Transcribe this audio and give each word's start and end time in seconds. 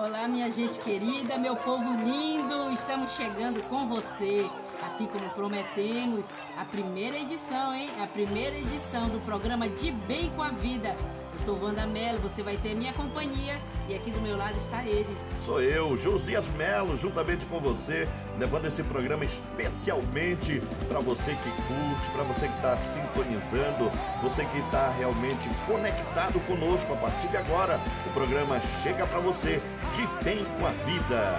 Olá, 0.00 0.28
minha 0.28 0.48
gente 0.48 0.78
querida, 0.78 1.36
meu 1.36 1.56
povo 1.56 1.90
lindo, 2.04 2.72
estamos 2.72 3.10
chegando 3.16 3.60
com 3.64 3.88
você. 3.88 4.48
Assim 4.86 5.06
como 5.06 5.28
prometemos, 5.30 6.28
a 6.56 6.64
primeira 6.64 7.18
edição, 7.18 7.74
hein? 7.74 7.90
A 8.00 8.06
primeira 8.06 8.56
edição 8.56 9.08
do 9.08 9.18
programa 9.24 9.68
De 9.68 9.90
Bem 9.90 10.30
com 10.36 10.42
a 10.44 10.50
Vida. 10.50 10.96
Eu 11.38 11.44
sou 11.44 11.62
Wanda 11.62 11.86
Mello, 11.86 12.18
você 12.18 12.42
vai 12.42 12.56
ter 12.56 12.74
minha 12.74 12.92
companhia 12.92 13.60
e 13.88 13.94
aqui 13.94 14.10
do 14.10 14.20
meu 14.20 14.36
lado 14.36 14.56
está 14.56 14.84
ele. 14.84 15.16
Sou 15.36 15.62
eu, 15.62 15.96
Josias 15.96 16.48
Melo, 16.48 16.96
juntamente 16.96 17.46
com 17.46 17.60
você, 17.60 18.08
levando 18.38 18.66
esse 18.66 18.82
programa 18.82 19.24
especialmente 19.24 20.60
para 20.88 20.98
você 20.98 21.32
que 21.36 21.50
curte, 21.50 22.10
para 22.12 22.24
você 22.24 22.48
que 22.48 22.54
está 22.56 22.76
sintonizando, 22.76 23.90
você 24.20 24.44
que 24.46 24.58
está 24.58 24.90
realmente 24.98 25.48
conectado 25.66 26.40
conosco 26.46 26.92
a 26.92 26.96
partir 26.96 27.28
de 27.28 27.36
agora. 27.36 27.80
O 28.06 28.10
programa 28.10 28.60
chega 28.82 29.06
para 29.06 29.20
você 29.20 29.62
de 29.94 30.06
bem 30.24 30.44
com 30.58 30.66
a 30.66 30.70
vida. 30.70 31.38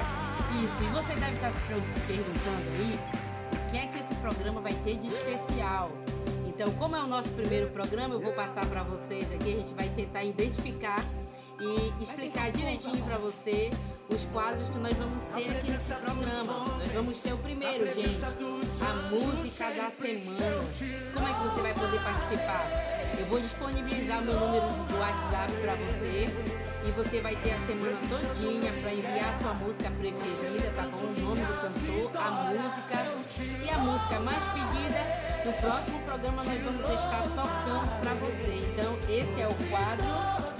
Isso, 0.64 0.82
e 0.82 0.88
você 0.88 1.14
deve 1.16 1.34
estar 1.34 1.52
se 1.52 1.60
perguntando 2.08 2.64
aí 2.78 3.00
o 3.52 3.72
que 3.72 3.78
é 3.78 3.88
que 3.88 4.00
esse 4.00 4.16
programa 4.16 4.62
vai 4.62 4.74
ter 4.74 4.98
de 4.98 5.08
especial. 5.08 5.92
Então, 6.60 6.74
como 6.74 6.94
é 6.94 7.02
o 7.02 7.08
nosso 7.08 7.30
primeiro 7.30 7.70
programa, 7.70 8.16
eu 8.16 8.20
vou 8.20 8.34
passar 8.34 8.66
para 8.66 8.84
vocês 8.84 9.32
aqui, 9.32 9.54
a 9.54 9.58
gente 9.60 9.74
vai 9.74 9.88
tentar 9.88 10.26
identificar 10.26 11.02
e 11.58 12.04
explicar 12.04 12.52
direitinho 12.52 13.02
para 13.06 13.18
você 13.18 13.72
os 14.10 14.26
quadros 14.26 14.68
que 14.68 14.78
nós 14.78 14.92
vamos 14.98 15.24
ter 15.28 15.52
aqui 15.52 15.72
nesse 15.72 15.94
programa. 15.94 16.66
Nós 16.78 16.92
vamos 16.92 17.20
ter 17.22 17.32
o 17.32 17.38
primeiro, 17.38 17.86
gente, 17.96 18.20
a 18.26 18.94
música 19.10 19.72
da 19.72 19.90
semana. 19.90 20.66
Como 21.14 21.28
é 21.30 21.34
que 21.34 21.40
você 21.48 21.62
vai 21.62 21.74
poder 21.74 22.04
participar? 22.04 22.70
Eu 23.18 23.26
vou 23.28 23.40
disponibilizar 23.40 24.22
meu 24.22 24.38
número 24.38 24.66
do 24.66 25.00
WhatsApp 25.00 25.54
para 25.62 25.76
você 25.76 26.26
e 26.84 26.92
você 26.92 27.22
vai 27.22 27.36
ter 27.38 27.52
a 27.52 27.60
semana 27.66 27.98
todinha 28.10 28.72
para 28.82 28.94
enviar 28.94 29.38
sua 29.40 29.54
música 29.54 29.92
preferida, 29.92 30.72
tá 30.76 30.84
bom? 30.84 30.98
O 30.98 31.20
nome 31.22 31.42
do 31.42 31.54
cantor, 31.62 32.12
a 32.22 32.32
música 32.32 33.06
e 33.64 33.70
a 33.70 33.78
música 33.78 34.20
mais 34.20 34.44
pedida. 34.46 35.00
No 35.46 35.54
próximo 35.54 36.00
programa 36.00 36.44
nós 36.44 36.62
vamos 36.62 36.90
estar 36.90 37.24
tocando 37.24 38.00
para 38.02 38.14
você. 38.16 38.66
Então 38.72 38.98
esse 39.10 39.42
é 39.42 39.48
o 39.48 39.54
quadro, 39.70 40.06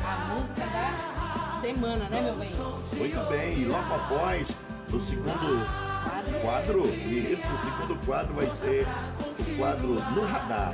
a 0.04 0.36
música 0.36 0.66
da 0.66 1.62
semana, 1.62 2.10
né, 2.10 2.22
meu 2.22 2.36
bem? 2.36 2.52
Muito 2.98 3.30
bem, 3.30 3.60
e 3.60 3.66
logo 3.66 3.94
após, 3.94 4.56
no 4.90 5.00
segundo 5.00 5.66
quadro, 6.04 6.40
quadro 6.42 6.86
e 6.88 7.32
esse 7.32 7.58
segundo 7.58 7.98
quadro 8.06 8.34
vai 8.34 8.48
ter 8.62 8.86
o 9.40 9.58
quadro 9.58 9.94
no 9.94 10.26
radar. 10.26 10.74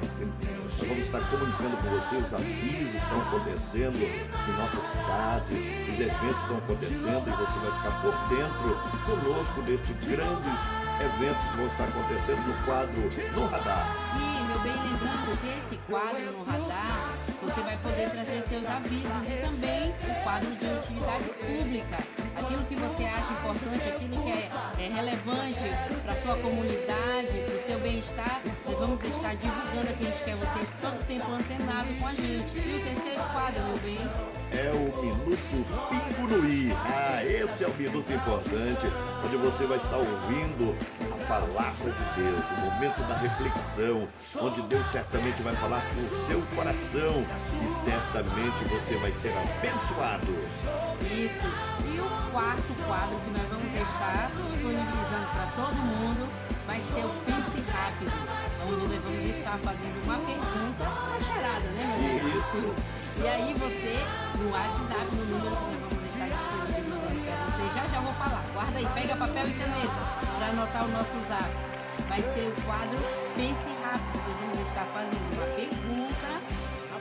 Nós 0.77 0.87
vamos 0.89 1.05
estar 1.05 1.21
comunicando 1.29 1.77
com 1.77 1.89
você 1.89 2.15
os 2.17 2.33
avisos 2.33 2.91
que 2.91 2.97
estão 2.97 3.21
acontecendo 3.21 3.97
em 3.97 4.57
nossa 4.59 4.81
cidade, 4.81 5.53
os 5.89 5.99
eventos 5.99 6.41
estão 6.41 6.57
acontecendo 6.57 7.23
e 7.27 7.31
você 7.31 7.59
vai 7.59 7.71
ficar 7.79 8.01
por 8.01 8.13
dentro 8.27 8.75
conosco 9.05 9.61
destes 9.61 9.95
grandes 10.05 10.59
eventos 10.99 11.47
que 11.47 11.57
vão 11.57 11.67
estar 11.67 11.83
acontecendo 11.85 12.47
no 12.47 12.65
quadro 12.65 13.01
No 13.33 13.47
Radar. 13.47 13.87
E, 14.15 14.43
meu 14.43 14.59
bem, 14.59 14.73
lembrando 14.73 15.39
que 15.41 15.47
esse 15.47 15.77
quadro 15.89 16.31
no 16.31 16.43
radar, 16.43 16.99
você 17.41 17.61
vai 17.61 17.77
poder 17.77 18.09
trazer 18.09 18.43
seus 18.43 18.65
avisos 18.65 19.11
e 19.29 19.45
também 19.45 19.89
o 19.89 20.23
quadro 20.23 20.49
de 20.55 20.65
utilidade 20.65 21.23
pública. 21.23 22.24
Aquilo 22.37 22.63
que 22.65 22.75
você 22.75 23.05
acha 23.05 23.31
importante, 23.31 23.87
aquilo 23.87 24.21
que 24.23 24.31
é, 24.31 24.49
é 24.79 24.87
relevante 24.93 25.63
para 26.03 26.15
sua 26.15 26.35
comunidade, 26.37 27.31
para 27.45 27.55
o 27.55 27.65
seu 27.65 27.79
bem-estar, 27.79 28.41
nós 28.65 28.77
vamos 28.77 29.03
estar 29.03 29.35
divulgando 29.35 29.89
aqui. 29.89 30.07
A 30.07 30.09
gente 30.11 30.23
quer 30.23 30.35
vocês 30.35 30.69
todo 30.81 31.05
tempo 31.07 31.31
antenado 31.31 31.87
com 31.99 32.07
a 32.07 32.13
gente. 32.13 32.57
E 32.57 32.77
o 32.79 32.83
terceiro 32.83 33.21
quadro, 33.31 33.63
meu 33.63 33.77
bem? 33.77 33.99
É 34.51 34.71
o 34.71 35.01
Minuto 35.01 35.65
Pingo 35.89 36.27
no 36.27 36.47
I. 36.47 36.71
Ah, 36.85 37.23
esse 37.23 37.63
é 37.63 37.67
o 37.67 37.73
minuto 37.73 38.11
importante, 38.11 38.87
onde 39.25 39.37
você 39.37 39.65
vai 39.65 39.77
estar 39.77 39.97
ouvindo 39.97 40.77
a 41.11 41.27
palavra 41.27 41.91
de 41.91 42.21
Deus, 42.21 42.45
o 42.51 42.61
momento 42.61 43.01
da 43.07 43.17
reflexão, 43.17 44.07
onde 44.39 44.61
Deus 44.63 44.87
certamente 44.87 45.41
vai 45.41 45.55
falar 45.55 45.81
com 45.81 46.01
o 46.01 46.17
seu 46.17 46.41
coração 46.55 47.25
e 47.65 47.69
certamente 47.69 48.63
você 48.65 48.95
vai 48.97 49.11
ser 49.11 49.33
abençoado. 49.37 50.33
Isso. 51.01 51.45
E 51.85 51.99
o 51.99 52.24
quarto 52.31 52.73
quadro 52.87 53.17
que 53.19 53.31
nós 53.31 53.47
vamos 53.49 53.73
estar 53.73 54.31
disponibilizando 54.41 55.27
para 55.33 55.47
todo 55.55 55.75
mundo 55.75 56.45
vai 56.65 56.79
ser 56.79 57.05
o 57.05 57.09
Pense 57.25 57.61
Rápido, 57.71 58.11
onde 58.65 58.87
nós 58.87 59.03
vamos 59.03 59.37
estar 59.37 59.57
fazendo 59.59 60.03
uma 60.03 60.17
pergunta, 60.17 60.83
uma 60.83 61.19
charada, 61.21 61.69
né, 61.69 61.83
meu 61.85 62.09
amigo? 62.09 62.39
Isso. 62.39 62.75
E 63.17 63.25
aí 63.25 63.53
você, 63.53 63.95
no 64.37 64.51
WhatsApp, 64.51 65.07
no 65.15 65.23
número 65.23 65.55
que 65.55 65.71
nós 65.71 65.79
vamos 65.87 66.03
estar 66.03 66.27
disponibilizando 66.27 67.21
para 67.23 67.35
você, 67.47 67.79
já 67.79 67.87
já 67.87 68.01
vou 68.01 68.13
falar. 68.15 68.43
Guarda 68.53 68.77
aí, 68.77 68.87
pega 68.93 69.15
papel 69.15 69.47
e 69.47 69.53
caneta 69.53 70.01
para 70.37 70.47
anotar 70.47 70.83
o 70.83 70.89
nosso 70.89 71.15
zap. 71.29 71.49
Vai 72.09 72.21
ser 72.21 72.51
o 72.51 72.61
quadro 72.63 72.99
Pense 73.37 73.71
Rápido. 73.81 74.19
Nós 74.27 74.39
vamos 74.41 74.67
estar 74.67 74.83
fazendo 74.91 75.31
uma 75.31 75.45
pergunta 75.55 76.55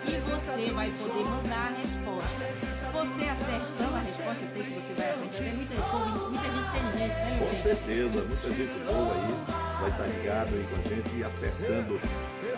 e 0.04 0.20
você 0.20 0.72
vai 0.72 0.90
poder 0.90 1.24
mandar 1.24 1.66
a 1.66 1.80
resposta. 1.80 2.73
Você 2.94 3.28
acertando 3.28 3.96
a 3.96 3.98
resposta, 3.98 4.44
eu 4.44 4.48
sei 4.48 4.62
que 4.62 4.70
você 4.70 4.94
vai 4.94 5.10
acertar. 5.10 5.42
Tem 5.42 5.54
muita, 5.54 5.74
muita 5.74 6.44
gente 6.44 6.68
inteligente, 6.68 7.16
né, 7.16 7.30
meu 7.30 7.38
Com 7.40 7.44
bem? 7.46 7.54
certeza, 7.56 8.22
muita 8.22 8.48
gente 8.54 8.78
boa 8.86 9.14
aí 9.14 9.64
vai 9.80 9.90
estar 9.90 10.06
ligado 10.06 10.54
aí 10.54 10.66
com 10.70 10.76
a 10.76 10.94
gente 10.94 11.16
e 11.16 11.24
acertando. 11.24 12.00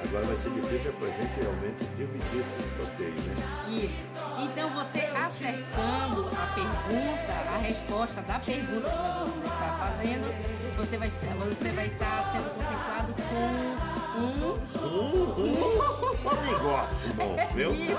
Agora 0.04 0.26
vai 0.26 0.36
ser 0.36 0.50
difícil 0.50 0.92
pra 0.92 1.08
gente 1.08 1.40
realmente 1.40 1.84
dividir 1.96 2.40
esse 2.40 2.76
sorteio, 2.76 3.14
né? 3.14 3.34
Isso. 3.68 4.04
Então 4.38 4.70
você 4.70 5.00
acertando 5.06 6.28
a 6.36 6.46
pergunta, 6.54 7.32
a 7.54 7.58
resposta 7.58 8.20
da 8.20 8.38
pergunta 8.38 8.90
que 8.90 8.96
nós 8.96 9.28
vamos 9.30 9.44
estar 9.44 9.78
fazendo, 9.78 10.76
você 10.76 10.98
vai, 10.98 11.08
você 11.08 11.72
vai 11.72 11.86
estar 11.86 12.30
sendo 12.32 12.54
contemplado 12.54 13.14
com 13.14 13.95
um 14.16 14.56
Um, 14.82 16.26
um 16.26 16.42
negócio 16.46 17.12
bom, 17.14 17.36
viu? 17.54 17.72
Isso, 17.74 17.96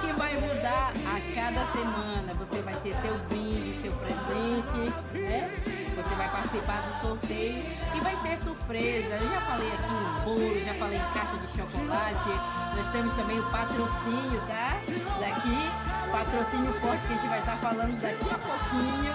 que 0.00 0.12
vai 0.12 0.34
mudar 0.40 0.92
a 1.06 1.34
cada 1.34 1.66
semana. 1.72 2.34
Você 2.34 2.62
vai 2.62 2.74
ter 2.76 2.94
seu 2.96 3.16
brinde, 3.28 3.80
seu 3.82 3.92
presente, 3.92 4.92
né? 5.14 5.50
Você 5.96 6.14
vai 6.14 6.28
participar 6.28 6.82
do 6.82 7.00
sorteio 7.00 7.64
e 7.94 8.00
vai 8.00 8.16
ser 8.18 8.38
surpresa. 8.38 9.14
Eu 9.14 9.30
já 9.30 9.40
falei 9.40 9.68
aqui 9.68 9.94
em 9.94 10.24
bolo, 10.24 10.64
já 10.64 10.74
falei 10.74 10.98
em 10.98 11.12
caixa 11.14 11.36
de 11.38 11.48
chocolate. 11.48 12.28
Nós 12.76 12.88
temos 12.90 13.12
também 13.14 13.38
o 13.38 13.42
patrocínio, 13.44 14.40
tá? 14.46 14.80
Daqui, 15.18 15.70
patrocínio 16.12 16.72
forte 16.74 17.06
que 17.06 17.12
a 17.12 17.16
gente 17.16 17.28
vai 17.28 17.38
estar 17.40 17.56
falando 17.58 18.00
daqui 18.00 18.30
a 18.30 18.38
pouquinho 18.38 19.14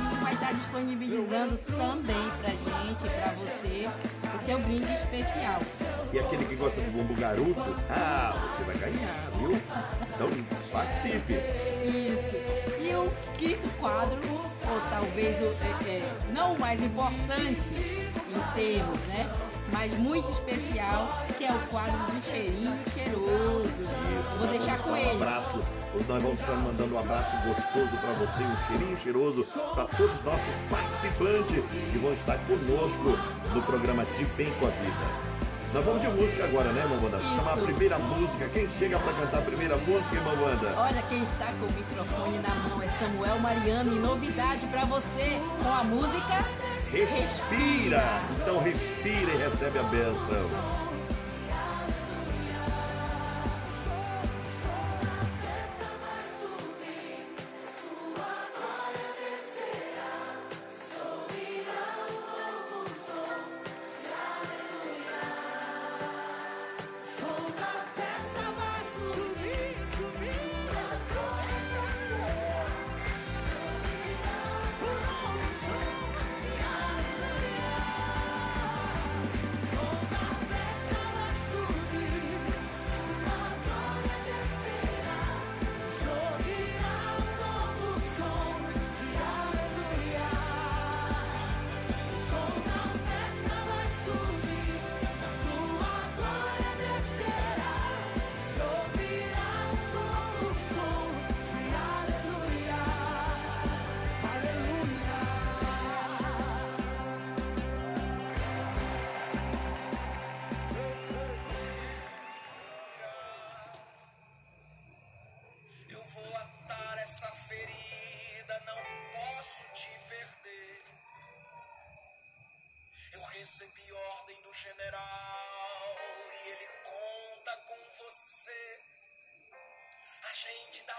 e 0.00 0.16
vai 0.22 0.34
estar 0.34 0.52
disponibilizando 0.52 1.56
também 1.58 2.30
pra 2.40 2.50
gente, 2.50 3.08
pra 3.08 3.32
você, 3.32 3.88
o 4.34 4.38
seu 4.44 4.58
brinde 4.60 4.92
especial. 4.92 5.60
E 6.12 6.18
aquele 6.18 6.44
que 6.44 6.56
gosta 6.56 6.80
do 6.80 6.90
bombo 6.90 7.14
garoto, 7.14 7.76
ah, 7.88 8.34
você 8.48 8.64
vai 8.64 8.76
ganhar, 8.76 9.30
viu? 9.38 9.52
Então 10.14 10.28
participe. 10.72 11.34
Isso. 11.84 12.36
E 12.80 12.92
o 12.94 13.08
quinto 13.38 13.68
quadro, 13.78 14.18
ou 14.28 14.80
talvez 14.90 15.36
o, 15.40 15.64
é, 15.64 15.88
é, 15.98 16.12
não 16.32 16.54
o 16.54 16.60
mais 16.60 16.82
importante 16.82 17.74
em 17.74 18.54
termos, 18.54 18.98
né? 19.06 19.30
Mas 19.72 19.92
muito 19.98 20.28
especial, 20.32 21.24
que 21.38 21.44
é 21.44 21.52
o 21.52 21.58
quadro 21.68 21.96
do 22.12 22.20
cheirinho 22.28 22.76
cheiroso. 22.92 23.68
Isso, 24.20 24.36
Vou 24.38 24.48
deixar 24.48 24.78
com 24.78 24.90
dar 24.90 24.96
um 24.96 24.96
ele. 24.96 25.22
abraço. 25.22 25.60
Nós 26.08 26.22
vamos 26.22 26.40
estar 26.40 26.56
mandando 26.56 26.94
um 26.94 26.98
abraço 26.98 27.36
gostoso 27.46 27.96
para 27.98 28.12
você, 28.14 28.42
um 28.42 28.56
cheirinho 28.66 28.96
cheiroso 28.96 29.44
para 29.74 29.84
todos 29.84 30.16
os 30.16 30.22
nossos 30.24 30.54
participantes 30.68 31.62
que 31.92 31.98
vão 31.98 32.12
estar 32.12 32.38
conosco 32.46 33.16
no 33.54 33.62
programa 33.62 34.04
De 34.16 34.24
Bem 34.24 34.52
com 34.58 34.66
a 34.66 34.70
Vida. 34.70 35.29
Nós 35.72 35.84
vamos 35.84 36.00
de 36.00 36.08
música 36.08 36.44
agora, 36.44 36.72
né, 36.72 36.84
Mamanda? 36.84 37.18
Isso. 37.18 37.36
Chamar 37.36 37.52
a 37.52 37.56
primeira 37.58 37.98
música. 37.98 38.48
Quem 38.48 38.68
chega 38.68 38.98
para 38.98 39.12
cantar 39.12 39.38
a 39.38 39.42
primeira 39.42 39.76
música, 39.76 40.16
hein, 40.16 40.22
Mamanda? 40.24 40.74
Olha 40.76 41.02
quem 41.02 41.22
está 41.22 41.46
com 41.46 41.66
o 41.66 41.72
microfone 41.72 42.38
na 42.38 42.54
mão 42.54 42.82
é 42.82 42.88
Samuel 42.98 43.38
Mariano 43.38 43.94
e 43.94 43.98
novidade 43.98 44.66
pra 44.66 44.84
você 44.84 45.40
com 45.62 45.72
a 45.72 45.84
música 45.84 46.44
Respira! 46.92 48.02
Então 48.42 48.58
respira 48.60 49.32
e 49.32 49.36
recebe 49.36 49.78
a 49.78 49.82
benção. 49.84 50.89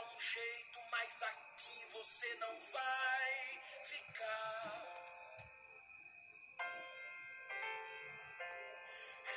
Um 0.03 0.19
jeito, 0.19 0.79
mas 0.89 1.21
aqui 1.23 1.85
você 1.91 2.35
não 2.35 2.59
vai 2.71 3.59
ficar. 3.83 5.01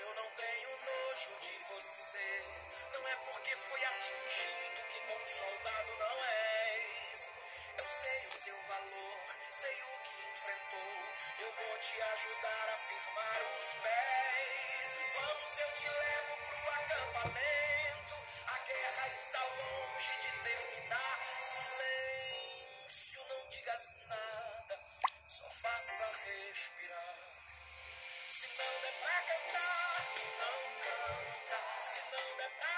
Eu 0.00 0.14
não 0.14 0.30
tenho 0.30 0.70
nojo 0.86 1.38
de 1.40 1.58
você. 1.74 2.44
Não 2.92 3.08
é 3.08 3.16
porque 3.16 3.56
foi 3.56 3.84
atingido 3.84 4.84
que 4.90 5.00
bom 5.00 5.26
soldado 5.26 5.96
não 5.98 6.24
és. 6.24 7.30
Eu 7.78 7.86
sei 7.86 8.26
o 8.26 8.32
seu 8.32 8.62
valor, 8.62 9.26
sei 9.50 9.82
o 9.82 9.98
que 10.00 10.30
enfrentou. 10.30 11.02
Eu 11.40 11.52
vou 11.52 11.78
te 11.78 12.02
ajudar 12.02 12.68
a 12.68 12.78
firmar 12.78 13.42
os 13.56 13.76
pés. 13.76 14.96
Vamos, 15.14 15.58
eu 15.58 15.72
te 15.74 15.88
levo 15.88 16.36
pro 16.48 16.70
acampamento. 16.70 17.83
A 18.74 18.76
guerra 18.76 19.08
está 19.12 19.38
longe 19.44 20.16
de 20.20 20.32
terminar. 20.42 21.18
Silêncio, 21.40 23.24
não 23.28 23.48
digas 23.48 23.94
nada, 24.08 24.80
só 25.28 25.48
faça 25.48 26.10
respirar. 26.26 27.18
Se 28.28 28.48
não 28.58 28.80
der 28.82 28.94
pra 29.00 29.22
cantar, 29.30 30.04
não 30.40 30.58
canta. 30.82 31.58
Se 31.84 32.00
não 32.10 32.36
der 32.36 32.50
pra 32.58 32.73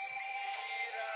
Respira. 0.00 1.12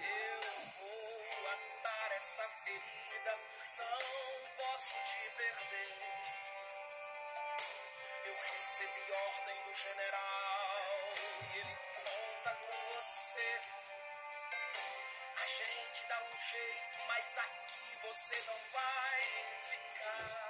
Eu 0.00 0.40
vou 0.78 1.48
atar 1.50 2.12
essa 2.12 2.48
ferida, 2.64 3.38
não 3.76 3.98
posso 4.56 4.94
te 5.04 5.30
perder. 5.36 5.98
Eu 8.24 8.34
recebi 8.54 9.12
ordem 9.12 9.64
do 9.64 9.74
general 9.74 11.14
e 11.52 11.58
ele 11.58 11.76
conta 11.92 12.54
com 12.54 12.94
você. 12.94 13.60
A 15.36 15.46
gente 15.46 16.06
dá 16.08 16.22
um 16.22 16.38
jeito, 16.52 16.98
mas 17.06 17.38
aqui 17.38 17.98
você 18.00 18.42
não 18.46 18.58
vai 18.72 19.22
ficar. 19.64 20.49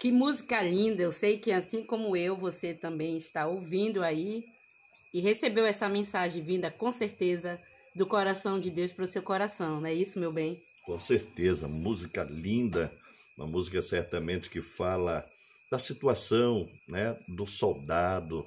Que 0.00 0.12
música 0.12 0.62
linda! 0.62 1.02
Eu 1.02 1.10
sei 1.10 1.38
que 1.38 1.50
assim 1.50 1.82
como 1.82 2.16
eu, 2.16 2.36
você 2.36 2.72
também 2.72 3.16
está 3.16 3.48
ouvindo 3.48 4.00
aí 4.04 4.44
e 5.12 5.20
recebeu 5.20 5.66
essa 5.66 5.88
mensagem 5.88 6.40
vinda 6.40 6.70
com 6.70 6.92
certeza 6.92 7.60
do 7.96 8.06
coração 8.06 8.60
de 8.60 8.70
Deus 8.70 8.92
para 8.92 9.02
o 9.02 9.08
seu 9.08 9.22
coração, 9.22 9.80
não 9.80 9.88
é 9.88 9.92
isso, 9.92 10.20
meu 10.20 10.32
bem? 10.32 10.62
Com 10.84 11.00
certeza, 11.00 11.66
música 11.66 12.22
linda, 12.22 12.92
uma 13.36 13.48
música 13.48 13.82
certamente 13.82 14.48
que 14.48 14.62
fala 14.62 15.28
da 15.68 15.80
situação, 15.80 16.68
né, 16.86 17.18
do 17.26 17.44
soldado, 17.44 18.46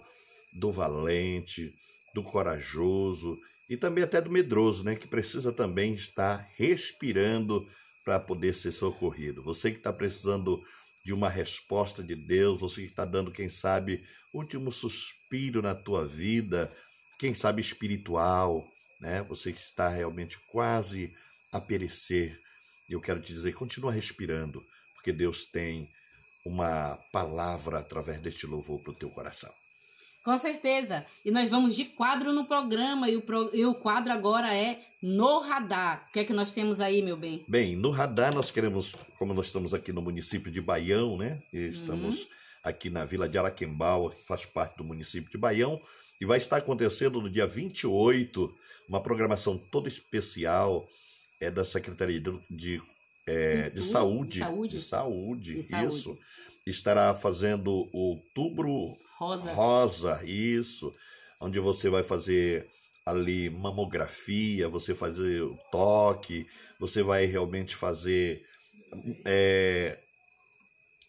do 0.54 0.72
valente, 0.72 1.74
do 2.16 2.24
corajoso 2.24 3.38
e 3.70 3.76
também 3.76 4.06
até 4.06 4.22
do 4.22 4.32
medroso, 4.32 4.86
né, 4.86 4.96
que 4.96 5.08
precisa 5.08 5.52
também 5.52 5.96
estar 5.96 6.48
respirando 6.56 7.68
para 8.06 8.22
poder 8.22 8.56
ser 8.56 8.72
socorrido. 8.72 9.44
Você 9.44 9.70
que 9.70 9.78
está 9.78 9.92
precisando 9.92 10.64
de 11.04 11.14
uma 11.14 11.30
resposta 11.30 12.04
de 12.04 12.16
Deus, 12.16 12.60
você 12.60 12.82
que 12.82 12.88
está 12.88 13.06
dando, 13.06 13.32
quem 13.32 13.50
sabe, 13.50 14.04
último 14.34 14.72
suspiro 14.72 15.62
na 15.62 15.74
tua 15.74 16.06
vida, 16.06 16.72
quem 17.18 17.34
sabe 17.34 17.62
espiritual, 17.62 18.68
né? 19.00 19.24
Você 19.24 19.52
que 19.52 19.60
está 19.60 19.88
realmente 19.88 20.40
quase 20.48 21.16
a 21.52 21.60
perecer. 21.60 22.40
Eu 22.90 23.02
quero 23.02 23.20
te 23.20 23.34
dizer, 23.34 23.54
continua 23.54 23.92
respirando, 23.92 24.64
porque 24.94 25.12
Deus 25.12 25.46
tem 25.46 25.90
uma 26.46 26.98
palavra 27.12 27.80
através 27.80 28.20
deste 28.20 28.46
louvor 28.46 28.82
para 28.82 28.92
o 28.92 28.96
teu 28.96 29.10
coração. 29.10 29.54
Com 30.24 30.38
certeza. 30.38 31.06
E 31.26 31.32
nós 31.32 31.50
vamos 31.50 31.76
de 31.76 31.86
quadro 31.86 32.32
no 32.32 32.46
programa 32.46 33.10
e 33.10 33.18
o, 33.18 33.22
pro... 33.22 33.50
e 33.54 33.66
o 33.66 33.74
quadro 33.74 34.14
agora 34.14 34.56
é 34.56 34.80
No 35.02 35.40
Radar. 35.40 36.06
O 36.10 36.14
que 36.14 36.20
é 36.20 36.24
que 36.24 36.34
nós 36.34 36.52
temos 36.52 36.80
aí, 36.80 37.02
meu 37.02 37.18
bem? 37.18 37.44
Bem, 37.48 37.76
no 37.76 37.90
Radar 37.90 38.34
nós 38.34 38.52
queremos, 38.52 38.94
como 39.18 39.34
nós 39.34 39.48
estamos 39.48 39.74
aqui 39.74 39.92
no 39.92 40.02
município 40.02 40.52
de 40.52 40.62
Baião, 40.62 41.18
né? 41.18 41.42
E 41.52 41.60
estamos 41.68 42.24
uhum. 42.24 42.30
aqui 42.64 42.90
na 42.90 43.04
vila 43.04 43.28
de 43.28 43.38
Araquembaua, 43.38 44.12
que 44.12 44.24
faz 44.24 44.46
parte 44.46 44.78
do 44.78 44.84
município 44.84 45.32
de 45.32 45.38
Baião, 45.38 45.82
e 46.20 46.26
vai 46.26 46.38
estar 46.38 46.58
acontecendo 46.58 47.20
no 47.20 47.30
dia 47.30 47.48
28 47.48 48.54
uma 48.88 49.02
programação 49.02 49.58
toda 49.58 49.88
especial 49.88 50.88
é 51.40 51.50
da 51.50 51.66
Secretaria 51.66 52.22
de, 52.22 52.40
de, 52.50 52.82
é, 53.26 53.72
de, 53.72 53.82
saúde, 53.82 54.34
de 54.34 54.40
Saúde, 54.40 54.76
de 54.76 54.82
Saúde, 54.82 55.54
de 55.56 55.64
saúde. 55.64 55.96
isso, 55.96 56.20
estará 56.68 57.16
fazendo 57.16 57.90
outubro 57.92 58.96
rosa. 59.26 59.54
rosa, 59.54 60.24
isso, 60.24 60.94
onde 61.40 61.60
você 61.60 61.90
vai 61.90 62.04
fazer 62.04 62.68
ali 63.06 63.50
mamografia, 63.50 64.70
você 64.70 64.94
fazer 64.94 65.42
o 65.42 65.58
toque, 65.72 66.48
você 66.80 67.02
vai 67.04 67.26
realmente 67.26 67.76
fazer 67.76 68.44
é, 69.26 69.98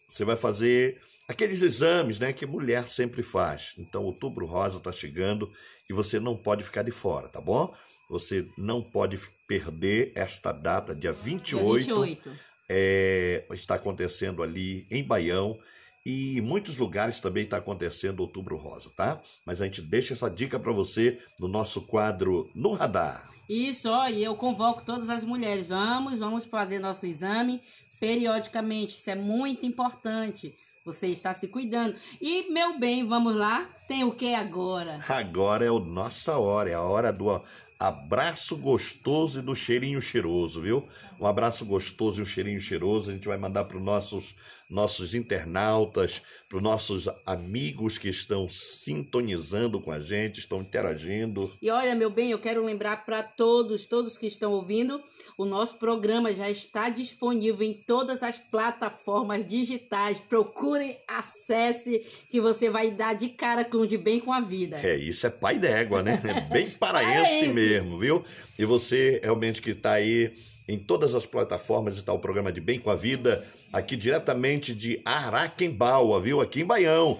você 0.09 0.23
vai 0.23 0.35
fazer 0.35 1.01
aqueles 1.27 1.61
exames, 1.61 2.19
né, 2.19 2.31
que 2.31 2.45
mulher 2.45 2.87
sempre 2.87 3.23
faz. 3.23 3.73
Então, 3.77 4.03
outubro 4.03 4.45
rosa 4.45 4.77
está 4.77 4.91
chegando 4.91 5.51
e 5.89 5.93
você 5.93 6.19
não 6.19 6.35
pode 6.35 6.63
ficar 6.63 6.83
de 6.83 6.91
fora, 6.91 7.27
tá 7.27 7.41
bom? 7.41 7.73
Você 8.09 8.47
não 8.57 8.81
pode 8.81 9.19
perder 9.47 10.11
esta 10.15 10.51
data, 10.51 10.93
dia 10.93 11.11
28. 11.11 11.83
Dia 11.83 11.95
28. 11.95 12.39
É, 12.69 13.45
está 13.51 13.75
acontecendo 13.75 14.41
ali 14.43 14.85
em 14.89 15.03
Baião 15.03 15.59
e 16.05 16.37
em 16.37 16.41
muitos 16.41 16.77
lugares 16.77 17.21
também 17.21 17.43
está 17.45 17.57
acontecendo 17.57 18.19
Outubro 18.19 18.57
Rosa, 18.57 18.89
tá? 18.95 19.21
Mas 19.45 19.61
a 19.61 19.65
gente 19.65 19.81
deixa 19.81 20.13
essa 20.13 20.29
dica 20.29 20.59
para 20.59 20.71
você 20.71 21.19
no 21.39 21.47
nosso 21.47 21.83
quadro 21.83 22.49
No 22.53 22.73
Radar. 22.73 23.29
Isso, 23.49 23.89
ó, 23.89 24.07
e 24.07 24.23
eu 24.23 24.35
convoco 24.35 24.83
todas 24.85 25.09
as 25.09 25.23
mulheres. 25.23 25.69
Vamos, 25.69 26.19
vamos 26.19 26.45
fazer 26.45 26.79
nosso 26.79 27.05
exame 27.05 27.61
periodicamente. 27.99 28.97
Isso 28.97 29.09
é 29.09 29.15
muito 29.15 29.65
importante. 29.65 30.55
Você 30.85 31.07
está 31.07 31.33
se 31.33 31.47
cuidando. 31.47 31.95
E, 32.19 32.51
meu 32.51 32.77
bem, 32.77 33.07
vamos 33.07 33.33
lá? 33.33 33.69
Tem 33.87 34.03
o 34.03 34.11
que 34.11 34.33
agora? 34.33 34.99
Agora 35.07 35.63
é 35.63 35.69
a 35.69 35.79
nossa 35.79 36.37
hora, 36.37 36.69
é 36.69 36.73
a 36.73 36.81
hora 36.81 37.13
do 37.13 37.41
abraço 37.79 38.57
gostoso 38.57 39.39
e 39.39 39.41
do 39.41 39.55
cheirinho 39.55 40.01
cheiroso, 40.01 40.61
viu? 40.61 40.87
Um 41.19 41.25
abraço 41.25 41.65
gostoso 41.65 42.19
e 42.19 42.23
um 42.23 42.25
cheirinho 42.25 42.59
cheiroso. 42.59 43.09
A 43.09 43.13
gente 43.13 43.27
vai 43.27 43.37
mandar 43.37 43.63
para 43.65 43.77
os 43.77 43.83
nossos 43.83 44.35
nossos 44.73 45.13
internautas, 45.13 46.21
para 46.49 46.57
os 46.57 46.63
nossos 46.63 47.09
amigos 47.25 47.97
que 47.97 48.09
estão 48.09 48.47
sintonizando 48.49 49.79
com 49.79 49.91
a 49.91 49.99
gente, 49.99 50.39
estão 50.39 50.61
interagindo. 50.61 51.51
E 51.61 51.69
olha, 51.69 51.95
meu 51.95 52.09
bem, 52.09 52.31
eu 52.31 52.39
quero 52.39 52.63
lembrar 52.63 53.05
para 53.05 53.23
todos, 53.23 53.85
todos 53.85 54.17
que 54.17 54.27
estão 54.27 54.51
ouvindo, 54.51 55.01
o 55.37 55.45
nosso 55.45 55.79
programa 55.79 56.33
já 56.33 56.49
está 56.49 56.89
disponível 56.89 57.65
em 57.65 57.73
todas 57.73 58.21
as 58.21 58.37
plataformas 58.37 59.45
digitais. 59.45 60.19
Procurem, 60.19 60.97
acesse, 61.07 62.05
que 62.29 62.39
você 62.39 62.69
vai 62.69 62.91
dar 62.91 63.15
de 63.15 63.29
cara 63.29 63.65
com 63.65 63.77
o 63.77 63.87
de 63.87 63.97
bem 63.97 64.19
com 64.19 64.31
a 64.31 64.41
vida. 64.41 64.79
É, 64.83 64.95
isso 64.95 65.25
é 65.25 65.29
pai 65.29 65.57
d'égua, 65.57 66.03
né? 66.03 66.21
É 66.33 66.41
bem 66.41 66.69
paraense 66.69 67.45
é 67.45 67.53
mesmo, 67.53 67.99
viu? 67.99 68.23
E 68.57 68.65
você 68.65 69.19
realmente 69.23 69.61
que 69.61 69.71
está 69.71 69.93
aí 69.93 70.33
em 70.67 70.77
todas 70.77 71.15
as 71.15 71.25
plataformas 71.25 71.97
está 71.97 72.13
o 72.13 72.19
programa 72.19 72.51
de 72.51 72.61
Bem 72.61 72.79
com 72.79 72.89
a 72.89 72.95
Vida 72.95 73.45
aqui 73.71 73.95
diretamente 73.95 74.73
de 74.73 75.01
Araquembaua, 75.03 76.19
viu? 76.21 76.39
Aqui 76.39 76.61
em 76.61 76.65
Baião. 76.65 77.19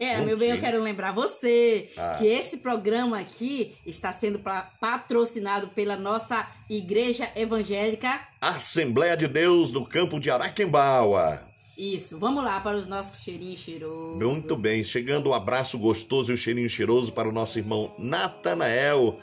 É, 0.00 0.10
Juntinho. 0.10 0.26
meu 0.26 0.38
bem, 0.38 0.50
eu 0.50 0.60
quero 0.60 0.80
lembrar 0.80 1.12
você 1.12 1.90
ah. 1.96 2.16
que 2.18 2.26
esse 2.26 2.58
programa 2.58 3.18
aqui 3.18 3.74
está 3.84 4.12
sendo 4.12 4.40
patrocinado 4.80 5.68
pela 5.68 5.96
nossa 5.96 6.48
Igreja 6.70 7.28
Evangélica 7.34 8.20
Assembleia 8.40 9.16
de 9.16 9.26
Deus 9.26 9.72
do 9.72 9.84
Campo 9.84 10.20
de 10.20 10.30
Araquembaua. 10.30 11.42
Isso, 11.76 12.16
vamos 12.16 12.44
lá 12.44 12.60
para 12.60 12.76
os 12.76 12.86
nossos 12.86 13.22
cheirinhos 13.22 13.58
cheirosos. 13.58 14.16
Muito 14.16 14.56
bem, 14.56 14.84
chegando 14.84 15.26
o 15.26 15.30
um 15.30 15.34
abraço 15.34 15.76
gostoso 15.78 16.30
e 16.30 16.32
o 16.32 16.34
um 16.34 16.38
cheirinho 16.38 16.70
cheiroso 16.70 17.12
para 17.12 17.28
o 17.28 17.32
nosso 17.32 17.58
irmão 17.58 17.92
Natanael 17.98 19.18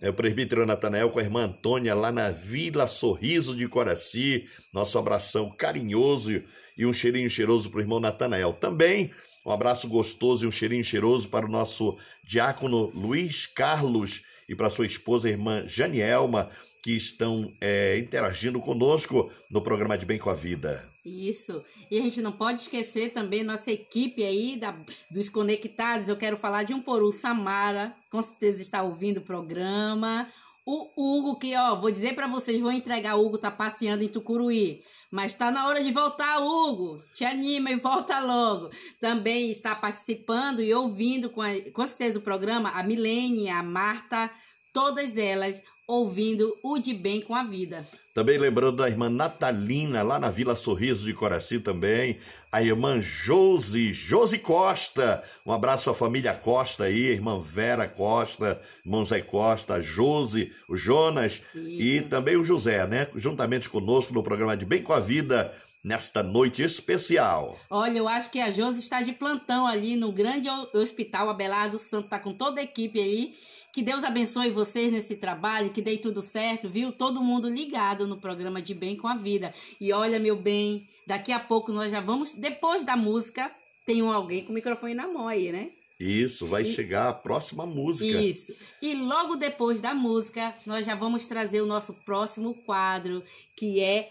é 0.00 0.08
o 0.08 0.14
presbítero 0.14 0.64
Natanael 0.64 1.10
com 1.10 1.18
a 1.18 1.22
irmã 1.22 1.44
Antônia 1.44 1.94
lá 1.94 2.10
na 2.10 2.30
Vila 2.30 2.86
Sorriso 2.86 3.54
de 3.54 3.68
Coraci. 3.68 4.48
Nosso 4.72 4.98
abração 4.98 5.50
carinhoso 5.50 6.42
e 6.76 6.86
um 6.86 6.92
cheirinho 6.92 7.28
cheiroso 7.28 7.68
para 7.68 7.78
o 7.78 7.82
irmão 7.82 8.00
Natanael. 8.00 8.54
Também 8.54 9.10
um 9.44 9.50
abraço 9.50 9.88
gostoso 9.88 10.44
e 10.44 10.48
um 10.48 10.50
cheirinho 10.50 10.82
cheiroso 10.82 11.28
para 11.28 11.44
o 11.44 11.50
nosso 11.50 11.98
diácono 12.24 12.90
Luiz 12.94 13.46
Carlos 13.46 14.22
e 14.48 14.54
para 14.54 14.70
sua 14.70 14.86
esposa, 14.86 15.28
a 15.28 15.30
irmã 15.30 15.64
Janielma, 15.66 16.50
que 16.82 16.92
estão 16.92 17.52
é, 17.60 17.98
interagindo 17.98 18.58
conosco 18.58 19.30
no 19.50 19.60
programa 19.60 19.98
de 19.98 20.06
Bem 20.06 20.18
com 20.18 20.30
a 20.30 20.34
Vida. 20.34 20.89
Isso. 21.04 21.64
E 21.90 21.98
a 21.98 22.02
gente 22.02 22.20
não 22.20 22.32
pode 22.32 22.62
esquecer 22.62 23.12
também 23.12 23.42
nossa 23.42 23.70
equipe 23.70 24.22
aí 24.22 24.56
da, 24.56 24.76
dos 25.10 25.28
Conectados. 25.28 26.08
Eu 26.08 26.16
quero 26.16 26.36
falar 26.36 26.64
de 26.64 26.74
um 26.74 26.80
por 26.80 27.02
um, 27.02 27.10
Samara, 27.10 27.94
com 28.10 28.20
certeza 28.20 28.60
está 28.60 28.82
ouvindo 28.82 29.18
o 29.18 29.22
programa. 29.22 30.28
O 30.66 30.88
Hugo, 30.94 31.38
que 31.38 31.56
ó, 31.56 31.74
vou 31.74 31.90
dizer 31.90 32.14
para 32.14 32.26
vocês, 32.26 32.60
vou 32.60 32.70
entregar. 32.70 33.16
O 33.16 33.26
Hugo 33.26 33.38
tá 33.38 33.50
passeando 33.50 34.04
em 34.04 34.08
Tucuruí. 34.08 34.82
Mas 35.10 35.32
tá 35.32 35.50
na 35.50 35.66
hora 35.66 35.82
de 35.82 35.90
voltar, 35.90 36.38
Hugo. 36.38 37.02
Te 37.14 37.24
anima 37.24 37.70
e 37.70 37.76
volta 37.76 38.20
logo. 38.20 38.70
Também 39.00 39.50
está 39.50 39.74
participando 39.74 40.62
e 40.62 40.72
ouvindo 40.72 41.30
com, 41.30 41.40
a, 41.40 41.48
com 41.72 41.86
certeza 41.86 42.18
o 42.18 42.22
programa 42.22 42.70
a 42.70 42.82
Milene, 42.82 43.48
a 43.48 43.62
Marta, 43.62 44.30
todas 44.72 45.16
elas 45.16 45.62
ouvindo 45.90 46.56
o 46.62 46.78
de 46.78 46.94
bem 46.94 47.20
com 47.20 47.34
a 47.34 47.42
vida. 47.42 47.84
Também 48.14 48.38
lembrando 48.38 48.78
da 48.78 48.88
irmã 48.88 49.08
Natalina, 49.08 50.02
lá 50.02 50.18
na 50.18 50.30
Vila 50.30 50.54
Sorriso 50.54 51.04
de 51.04 51.12
Coraci 51.12 51.58
também. 51.58 52.18
A 52.50 52.62
irmã 52.62 53.00
Josi, 53.00 53.92
Josi 53.92 54.38
Costa. 54.38 55.22
Um 55.44 55.52
abraço 55.52 55.90
à 55.90 55.94
família 55.94 56.34
Costa 56.34 56.84
aí, 56.84 57.08
a 57.08 57.12
irmã 57.12 57.40
Vera 57.40 57.88
Costa, 57.88 58.60
irmão 58.84 59.04
Zé 59.04 59.20
Costa, 59.20 59.74
a 59.74 59.80
Josi, 59.80 60.52
o 60.68 60.76
Jonas 60.76 61.40
Isso. 61.54 61.82
e 61.82 62.00
também 62.02 62.36
o 62.36 62.44
José, 62.44 62.86
né? 62.86 63.08
Juntamente 63.14 63.68
conosco 63.68 64.12
no 64.12 64.22
programa 64.22 64.56
de 64.56 64.64
Bem 64.64 64.82
com 64.82 64.92
a 64.92 65.00
Vida, 65.00 65.54
nesta 65.82 66.22
noite 66.22 66.62
especial. 66.62 67.58
Olha, 67.68 67.98
eu 67.98 68.08
acho 68.08 68.30
que 68.30 68.40
a 68.40 68.50
Josi 68.50 68.80
está 68.80 69.02
de 69.02 69.12
plantão 69.12 69.66
ali 69.66 69.96
no 69.96 70.12
grande 70.12 70.48
hospital 70.74 71.30
Abelardo 71.30 71.78
Santo, 71.78 72.08
tá 72.08 72.18
com 72.18 72.32
toda 72.32 72.60
a 72.60 72.64
equipe 72.64 73.00
aí 73.00 73.34
que 73.72 73.82
Deus 73.82 74.04
abençoe 74.04 74.50
vocês 74.50 74.90
nesse 74.90 75.16
trabalho, 75.16 75.70
que 75.70 75.82
dê 75.82 75.96
tudo 75.96 76.22
certo, 76.22 76.68
viu? 76.68 76.92
Todo 76.92 77.22
mundo 77.22 77.48
ligado 77.48 78.06
no 78.06 78.16
programa 78.16 78.60
de 78.60 78.74
Bem 78.74 78.96
com 78.96 79.08
a 79.08 79.16
Vida. 79.16 79.52
E 79.80 79.92
olha, 79.92 80.18
meu 80.18 80.36
bem, 80.36 80.86
daqui 81.06 81.32
a 81.32 81.38
pouco 81.38 81.72
nós 81.72 81.92
já 81.92 82.00
vamos, 82.00 82.32
depois 82.32 82.84
da 82.84 82.96
música, 82.96 83.50
tem 83.86 84.02
um 84.02 84.10
alguém 84.10 84.44
com 84.44 84.50
o 84.50 84.54
microfone 84.54 84.94
na 84.94 85.06
mão 85.06 85.28
aí, 85.28 85.52
né? 85.52 85.70
Isso, 86.00 86.46
vai 86.46 86.62
e... 86.62 86.64
chegar 86.64 87.08
a 87.08 87.12
próxima 87.12 87.66
música. 87.66 88.18
Isso. 88.18 88.54
E 88.80 88.94
logo 88.94 89.36
depois 89.36 89.80
da 89.80 89.94
música, 89.94 90.54
nós 90.64 90.86
já 90.86 90.94
vamos 90.94 91.26
trazer 91.26 91.60
o 91.60 91.66
nosso 91.66 91.92
próximo 91.92 92.54
quadro, 92.54 93.22
que 93.54 93.80
é 93.80 94.10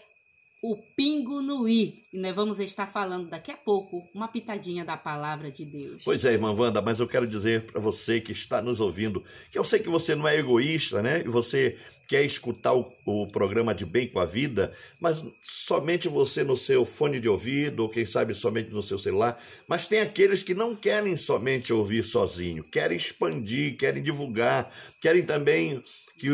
o 0.62 0.76
Pingo 0.76 1.40
no 1.40 1.68
I. 1.68 2.04
E 2.12 2.18
nós 2.18 2.34
vamos 2.34 2.58
estar 2.58 2.86
falando 2.86 3.28
daqui 3.28 3.50
a 3.50 3.56
pouco 3.56 4.06
uma 4.14 4.28
pitadinha 4.28 4.84
da 4.84 4.96
palavra 4.96 5.50
de 5.50 5.64
Deus. 5.64 6.02
Pois 6.04 6.24
é, 6.24 6.32
irmã 6.32 6.52
Wanda, 6.52 6.82
mas 6.82 7.00
eu 7.00 7.08
quero 7.08 7.26
dizer 7.26 7.62
para 7.62 7.80
você 7.80 8.20
que 8.20 8.32
está 8.32 8.60
nos 8.60 8.80
ouvindo 8.80 9.24
que 9.50 9.58
eu 9.58 9.64
sei 9.64 9.78
que 9.78 9.88
você 9.88 10.14
não 10.14 10.28
é 10.28 10.36
egoísta, 10.36 11.02
né? 11.02 11.22
E 11.24 11.28
você 11.28 11.78
quer 12.06 12.24
escutar 12.24 12.74
o, 12.74 12.92
o, 13.06 13.28
programa 13.28 13.72
de 13.72 13.86
Bem 13.86 14.08
com 14.08 14.18
a 14.18 14.26
Vida, 14.26 14.74
mas 14.98 15.24
somente 15.44 16.08
você 16.08 16.42
no 16.42 16.56
seu 16.56 16.84
fone 16.84 17.20
de 17.20 17.28
ouvido, 17.28 17.84
ou 17.84 17.88
quem 17.88 18.04
sabe 18.04 18.34
somente 18.34 18.70
no 18.70 18.82
seu 18.82 18.98
celular. 18.98 19.40
Mas 19.68 19.86
tem 19.86 20.00
aqueles 20.00 20.42
que 20.42 20.52
não 20.52 20.74
querem 20.74 21.16
somente 21.16 21.72
ouvir 21.72 22.02
sozinho, 22.02 22.64
querem 22.64 22.96
expandir, 22.96 23.76
querem 23.76 24.02
divulgar, 24.02 24.74
querem 25.00 25.22
também 25.22 25.82
que 26.18 26.28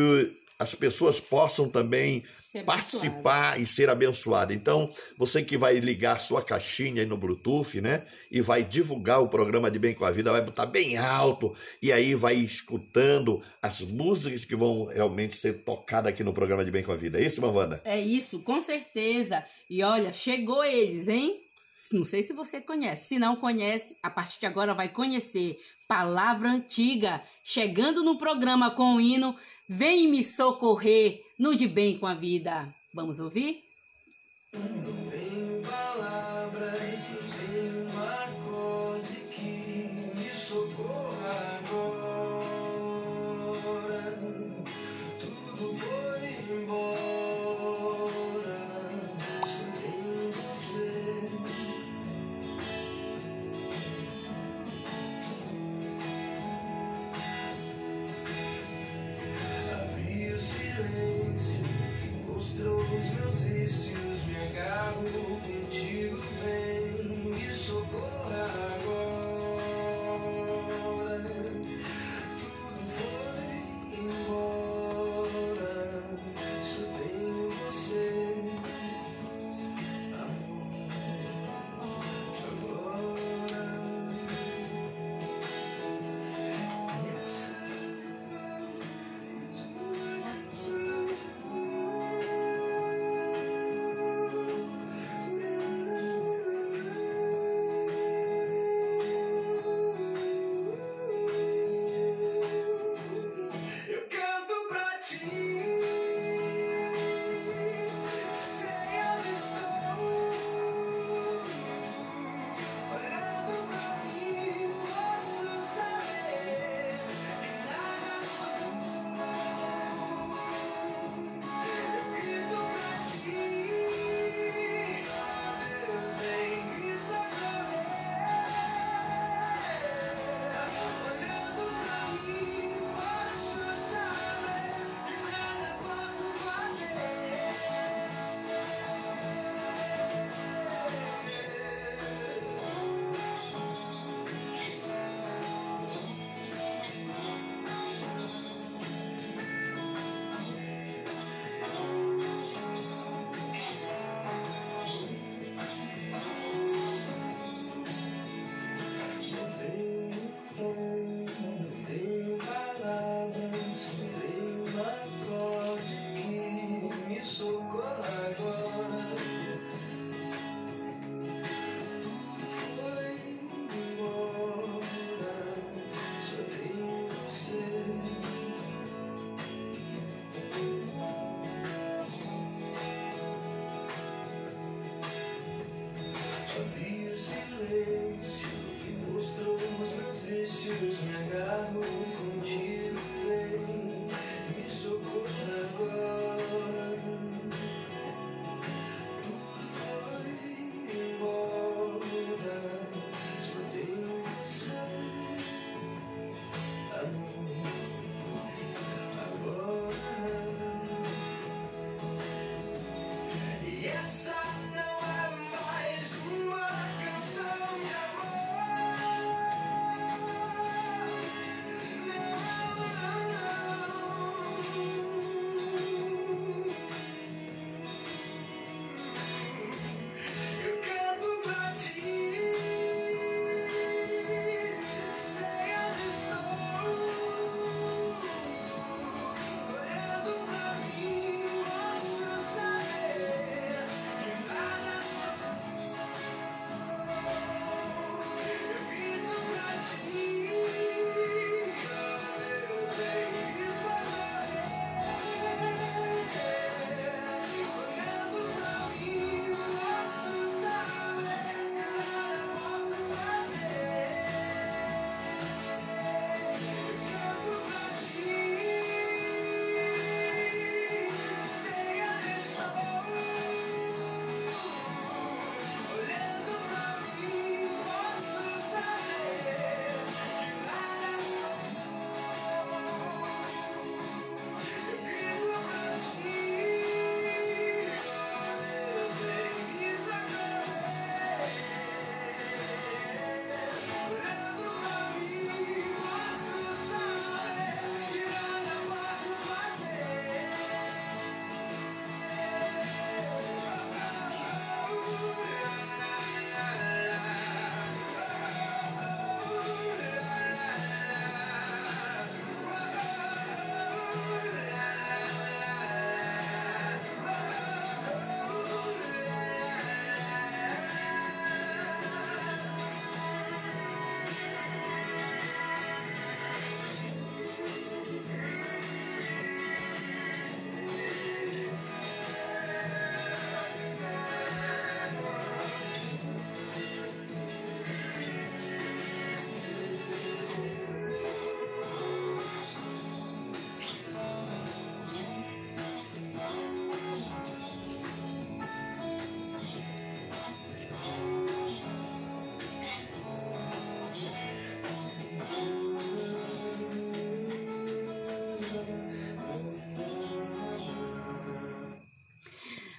as 0.59 0.75
pessoas 0.75 1.21
possam 1.21 1.69
também 1.69 2.25
participar 2.65 3.61
e 3.61 3.67
ser 3.67 3.89
abençoado. 3.89 4.53
Então, 4.53 4.91
você 5.17 5.43
que 5.43 5.57
vai 5.57 5.79
ligar 5.79 6.21
sua 6.21 6.43
caixinha 6.43 7.03
aí 7.03 7.07
no 7.07 7.17
Bluetooth, 7.17 7.81
né? 7.81 8.05
E 8.31 8.41
vai 8.41 8.63
divulgar 8.63 9.23
o 9.23 9.29
programa 9.29 9.71
de 9.71 9.79
Bem 9.79 9.95
com 9.95 10.05
a 10.05 10.11
Vida, 10.11 10.33
vai 10.33 10.43
botar 10.43 10.67
bem 10.67 10.97
alto 10.97 11.55
e 11.83 11.93
aí 11.93 12.15
vai 12.15 12.35
escutando 12.35 13.43
as 13.63 13.81
músicas 13.81 14.45
que 14.45 14.57
vão 14.57 14.87
realmente 14.87 15.37
ser 15.37 15.65
tocadas 15.65 16.13
aqui 16.13 16.23
no 16.23 16.33
programa 16.33 16.65
de 16.65 16.71
Bem 16.71 16.83
com 16.83 16.93
a 16.93 16.97
Vida. 16.97 17.19
É 17.21 17.27
isso, 17.27 17.41
Mavanda? 17.41 17.81
É 17.85 18.01
isso, 18.01 18.41
com 18.41 18.61
certeza. 18.61 19.45
E 19.69 19.83
olha, 19.83 20.13
chegou 20.13 20.65
eles, 20.65 21.09
hein? 21.09 21.41
Não 21.93 22.05
sei 22.05 22.23
se 22.23 22.33
você 22.33 22.61
conhece. 22.61 23.09
Se 23.09 23.19
não 23.19 23.37
conhece, 23.37 23.97
a 24.03 24.11
partir 24.11 24.41
de 24.41 24.47
agora 24.47 24.75
vai 24.75 24.89
conhecer. 24.89 25.59
Palavra 25.87 26.51
antiga, 26.51 27.23
chegando 27.45 28.03
no 28.03 28.19
programa 28.19 28.73
com 28.73 28.97
o 28.97 29.01
hino 29.01 29.37
Vem 29.69 30.09
me 30.09 30.23
socorrer 30.23 31.26
no 31.39 31.55
de 31.55 31.67
bem 31.67 31.99
com 31.99 32.07
a 32.07 32.15
vida. 32.15 32.75
Vamos 32.95 33.19
ouvir? 33.19 33.63
mostrou 34.53 35.46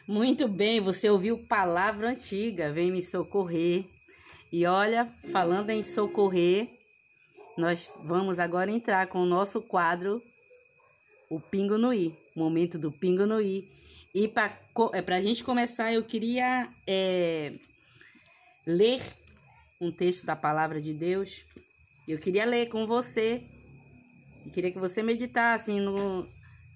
Muito 0.08 0.48
bem, 0.48 0.80
você 0.80 1.10
ouviu 1.10 1.38
palavra 1.38 2.12
antiga, 2.12 2.72
vem 2.72 2.90
me 2.90 3.04
socorrer. 3.04 3.84
E 4.50 4.66
olha, 4.66 5.06
falando 5.34 5.70
em 5.70 5.84
socorrer, 5.84 6.70
nós 7.58 7.92
vamos 8.06 8.40
agora 8.40 8.72
entrar 8.72 9.08
com 9.08 9.20
o 9.20 9.26
nosso 9.26 9.62
quadro, 9.62 10.24
o 11.30 11.42
Pingo 11.42 11.78
no 11.78 11.94
I, 11.94 12.18
momento 12.34 12.80
do 12.80 12.90
Pingo 12.90 13.26
no 13.26 13.42
I. 13.42 13.70
E 14.16 14.30
para 14.30 14.58
é, 14.94 15.14
a 15.14 15.22
gente 15.22 15.44
começar, 15.44 15.92
eu 15.92 16.02
queria 16.06 16.70
é, 16.88 17.56
ler 18.66 19.02
um 19.82 19.92
texto 19.92 20.26
da 20.26 20.38
palavra 20.38 20.80
de 20.80 20.94
Deus. 20.94 21.44
Eu 22.08 22.18
queria 22.18 22.46
ler 22.46 22.70
com 22.70 22.86
você. 22.86 23.44
E 24.46 24.50
queria 24.52 24.72
que 24.72 24.80
você 24.80 25.04
meditasse 25.04 25.78
no, 25.82 26.26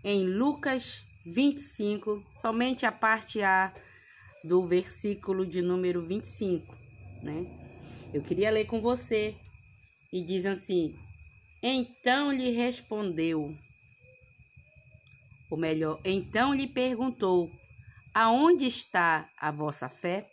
em 0.04 0.26
Lucas 0.26 1.10
25, 1.26 2.24
somente 2.32 2.86
a 2.86 2.92
parte 2.92 3.42
A 3.42 3.74
do 4.44 4.64
versículo 4.64 5.46
de 5.46 5.62
número 5.62 6.02
25, 6.02 6.76
né? 7.22 7.46
Eu 8.14 8.22
queria 8.22 8.50
ler 8.50 8.66
com 8.66 8.82
você 8.82 9.36
e 10.12 10.24
diz 10.24 10.46
assim: 10.46 10.96
Então 11.62 12.32
lhe 12.32 12.50
respondeu, 12.50 13.56
ou 15.50 15.58
melhor, 15.58 16.00
então 16.04 16.54
lhe 16.54 16.68
perguntou: 16.68 17.52
Aonde 18.14 18.66
está 18.66 19.30
a 19.38 19.52
vossa 19.52 19.88
fé? 19.88 20.28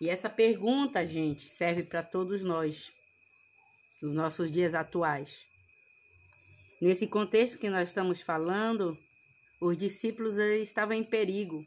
E 0.00 0.08
essa 0.08 0.30
pergunta, 0.30 1.04
gente, 1.04 1.42
serve 1.42 1.82
para 1.82 2.04
todos 2.04 2.44
nós, 2.44 2.92
nos 4.00 4.14
nossos 4.14 4.52
dias 4.52 4.74
atuais. 4.74 5.47
Nesse 6.80 7.08
contexto 7.08 7.58
que 7.58 7.68
nós 7.68 7.88
estamos 7.88 8.20
falando, 8.20 8.96
os 9.60 9.76
discípulos 9.76 10.38
estavam 10.38 10.94
em 10.94 11.02
perigo. 11.02 11.66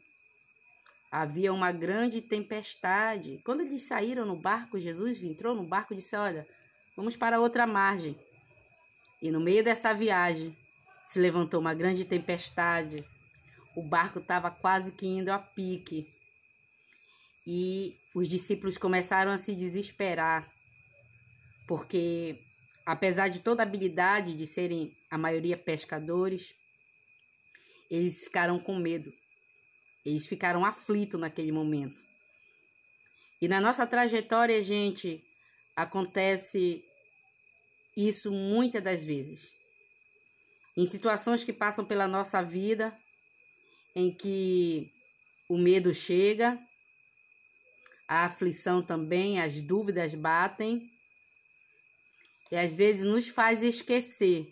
Havia 1.10 1.52
uma 1.52 1.70
grande 1.70 2.22
tempestade. 2.22 3.38
Quando 3.44 3.60
eles 3.60 3.82
saíram 3.82 4.24
no 4.24 4.34
barco, 4.34 4.78
Jesus 4.78 5.22
entrou 5.22 5.54
no 5.54 5.64
barco 5.64 5.92
e 5.92 5.96
disse: 5.96 6.16
Olha, 6.16 6.46
vamos 6.96 7.14
para 7.16 7.38
outra 7.38 7.66
margem. 7.66 8.16
E 9.20 9.30
no 9.30 9.38
meio 9.38 9.62
dessa 9.62 9.92
viagem 9.92 10.56
se 11.06 11.20
levantou 11.20 11.60
uma 11.60 11.74
grande 11.74 12.06
tempestade. 12.06 12.96
O 13.76 13.82
barco 13.82 14.18
estava 14.18 14.50
quase 14.50 14.92
que 14.92 15.06
indo 15.06 15.28
a 15.28 15.38
pique. 15.38 16.08
E 17.46 17.98
os 18.14 18.28
discípulos 18.28 18.78
começaram 18.78 19.30
a 19.30 19.36
se 19.36 19.54
desesperar, 19.54 20.50
porque 21.66 22.38
apesar 22.84 23.28
de 23.28 23.40
toda 23.40 23.62
a 23.62 23.66
habilidade 23.66 24.34
de 24.34 24.46
serem 24.46 24.96
a 25.10 25.16
maioria 25.16 25.56
pescadores, 25.56 26.54
eles 27.90 28.24
ficaram 28.24 28.58
com 28.58 28.76
medo. 28.76 29.12
Eles 30.04 30.26
ficaram 30.26 30.64
aflitos 30.64 31.20
naquele 31.20 31.52
momento. 31.52 32.00
E 33.40 33.48
na 33.48 33.60
nossa 33.60 33.86
trajetória, 33.86 34.62
gente, 34.62 35.22
acontece 35.76 36.84
isso 37.96 38.30
muitas 38.30 38.82
das 38.82 39.04
vezes. 39.04 39.52
Em 40.76 40.86
situações 40.86 41.44
que 41.44 41.52
passam 41.52 41.84
pela 41.84 42.08
nossa 42.08 42.42
vida, 42.42 42.96
em 43.94 44.10
que 44.14 44.90
o 45.48 45.58
medo 45.58 45.92
chega, 45.92 46.58
a 48.08 48.24
aflição 48.24 48.82
também, 48.82 49.40
as 49.40 49.60
dúvidas 49.60 50.14
batem, 50.14 50.90
e 52.52 52.56
às 52.56 52.74
vezes 52.74 53.02
nos 53.02 53.28
faz 53.28 53.62
esquecer 53.62 54.46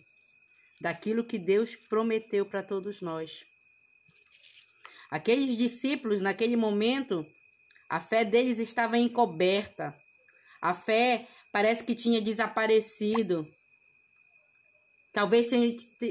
daquilo 0.81 1.23
que 1.23 1.37
Deus 1.37 1.75
prometeu 1.75 2.43
para 2.43 2.63
todos 2.63 2.99
nós. 2.99 3.43
Aqueles 5.11 5.55
discípulos, 5.55 6.19
naquele 6.19 6.55
momento, 6.55 7.23
a 7.87 7.99
fé 7.99 8.25
deles 8.25 8.57
estava 8.57 8.97
encoberta. 8.97 9.95
A 10.59 10.73
fé 10.73 11.27
parece 11.51 11.83
que 11.83 11.93
tinha 11.93 12.19
desaparecido. 12.19 13.47
Talvez 15.13 15.51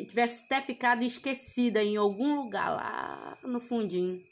tivesse 0.09 0.45
até 0.45 0.61
ficado 0.61 1.03
esquecida 1.03 1.83
em 1.83 1.97
algum 1.97 2.37
lugar 2.37 2.71
lá 2.71 3.39
no 3.43 3.59
fundinho. 3.59 4.23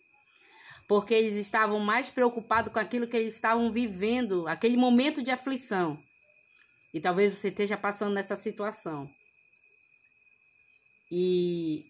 Porque 0.86 1.12
eles 1.12 1.34
estavam 1.34 1.80
mais 1.80 2.08
preocupados 2.08 2.72
com 2.72 2.78
aquilo 2.78 3.08
que 3.08 3.16
eles 3.16 3.34
estavam 3.34 3.72
vivendo, 3.72 4.46
aquele 4.46 4.76
momento 4.76 5.24
de 5.24 5.32
aflição. 5.32 6.00
E 6.92 7.00
talvez 7.00 7.36
você 7.36 7.48
esteja 7.48 7.76
passando 7.76 8.14
nessa 8.14 8.34
situação. 8.36 9.10
E 11.10 11.86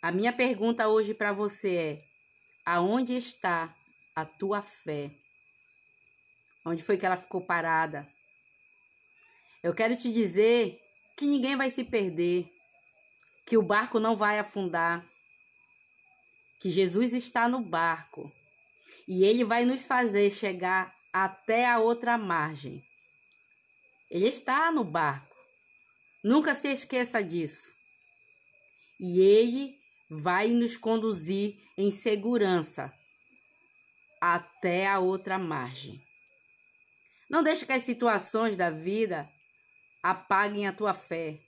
a 0.00 0.10
minha 0.10 0.32
pergunta 0.32 0.88
hoje 0.88 1.14
para 1.14 1.32
você 1.32 1.76
é: 1.76 2.04
aonde 2.64 3.14
está 3.14 3.74
a 4.14 4.24
tua 4.24 4.60
fé? 4.60 5.10
Onde 6.64 6.82
foi 6.82 6.96
que 6.96 7.06
ela 7.06 7.16
ficou 7.16 7.40
parada? 7.40 8.08
Eu 9.62 9.74
quero 9.74 9.96
te 9.96 10.12
dizer 10.12 10.80
que 11.16 11.26
ninguém 11.26 11.56
vai 11.56 11.70
se 11.70 11.84
perder, 11.84 12.48
que 13.46 13.56
o 13.56 13.62
barco 13.62 14.00
não 14.00 14.16
vai 14.16 14.38
afundar, 14.38 15.06
que 16.60 16.70
Jesus 16.70 17.12
está 17.12 17.48
no 17.48 17.60
barco 17.60 18.32
e 19.06 19.24
ele 19.24 19.44
vai 19.44 19.64
nos 19.64 19.86
fazer 19.86 20.30
chegar 20.30 20.94
até 21.12 21.66
a 21.66 21.78
outra 21.78 22.16
margem. 22.16 22.82
Ele 24.12 24.28
está 24.28 24.70
no 24.70 24.84
barco. 24.84 25.34
Nunca 26.22 26.52
se 26.52 26.68
esqueça 26.68 27.24
disso. 27.24 27.72
E 29.00 29.18
ele 29.22 29.74
vai 30.10 30.48
nos 30.48 30.76
conduzir 30.76 31.58
em 31.78 31.90
segurança 31.90 32.92
até 34.20 34.86
a 34.86 34.98
outra 34.98 35.38
margem. 35.38 35.98
Não 37.30 37.42
deixe 37.42 37.64
que 37.64 37.72
as 37.72 37.84
situações 37.84 38.54
da 38.54 38.68
vida 38.68 39.26
apaguem 40.02 40.66
a 40.66 40.74
tua 40.74 40.92
fé. 40.92 41.40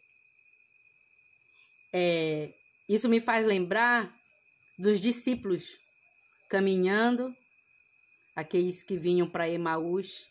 É, 1.92 2.54
isso 2.88 3.10
me 3.10 3.20
faz 3.20 3.44
lembrar 3.44 4.10
dos 4.78 4.98
discípulos 4.98 5.78
caminhando, 6.48 7.36
aqueles 8.34 8.82
que 8.82 8.96
vinham 8.96 9.28
para 9.28 9.50
Emaús, 9.50 10.26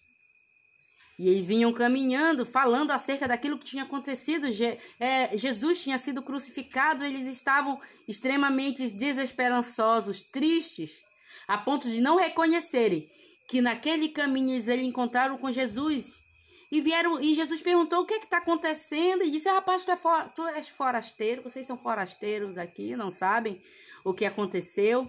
e 1.18 1.30
eles 1.30 1.46
vinham 1.46 1.72
caminhando, 1.72 2.46
falando 2.46 2.92
acerca 2.92 3.28
daquilo 3.28 3.58
que 3.58 3.66
tinha 3.66 3.84
acontecido. 3.84 4.52
Je 4.52 4.78
é, 5.00 5.38
Jesus 5.38 5.84
tinha 5.84 5.98
sido 5.98 6.24
crucificado, 6.24 7.04
eles 7.04 7.28
estavam 7.28 7.80
extremamente 8.08 8.90
desesperançosos, 8.92 10.22
tristes, 10.22 11.02
a 11.48 11.58
ponto 11.58 11.90
de 11.90 12.02
não 12.02 12.18
reconhecerem 12.18 13.08
que 13.48 13.62
naquele 13.62 14.10
caminho 14.10 14.52
eles, 14.52 14.68
encontraram 14.68 15.38
com 15.38 15.52
Jesus. 15.52 16.22
E 16.72 16.82
vieram 16.82 17.22
e 17.22 17.36
Jesus 17.36 17.62
perguntou 17.62 18.02
o 18.02 18.06
que 18.06 18.16
é 18.16 18.18
está 18.18 18.40
acontecendo 18.40 19.24
e 19.24 19.30
disse: 19.30 19.48
Rapaz, 19.48 19.86
tu, 19.86 19.92
é 19.92 19.96
for, 19.96 20.30
tu 20.36 20.44
és 20.48 20.68
forasteiro, 20.68 21.44
vocês 21.44 21.68
são 21.68 21.78
forasteiros 21.78 22.58
aqui, 22.58 22.96
não 22.96 23.12
sabem 23.12 23.62
o 24.04 24.14
que 24.16 24.26
aconteceu. 24.26 25.08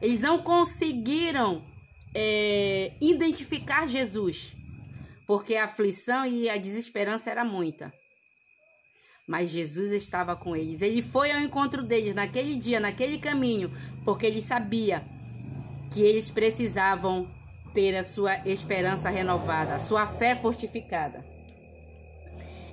Eles 0.00 0.22
não 0.22 0.42
conseguiram 0.42 1.62
é, 2.14 2.94
identificar 3.02 3.86
Jesus 3.86 4.54
porque 5.26 5.56
a 5.56 5.64
aflição 5.64 6.24
e 6.26 6.48
a 6.48 6.56
desesperança 6.56 7.30
era 7.30 7.44
muita. 7.44 7.92
Mas 9.26 9.50
Jesus 9.50 9.92
estava 9.92 10.34
com 10.34 10.56
eles. 10.56 10.82
Ele 10.82 11.00
foi 11.00 11.30
ao 11.30 11.40
encontro 11.40 11.82
deles 11.82 12.14
naquele 12.14 12.56
dia, 12.56 12.80
naquele 12.80 13.18
caminho, 13.18 13.70
porque 14.04 14.26
ele 14.26 14.42
sabia 14.42 15.04
que 15.92 16.00
eles 16.00 16.28
precisavam 16.28 17.30
ter 17.72 17.96
a 17.96 18.04
sua 18.04 18.36
esperança 18.46 19.08
renovada, 19.08 19.74
a 19.74 19.78
sua 19.78 20.06
fé 20.06 20.34
fortificada. 20.34 21.24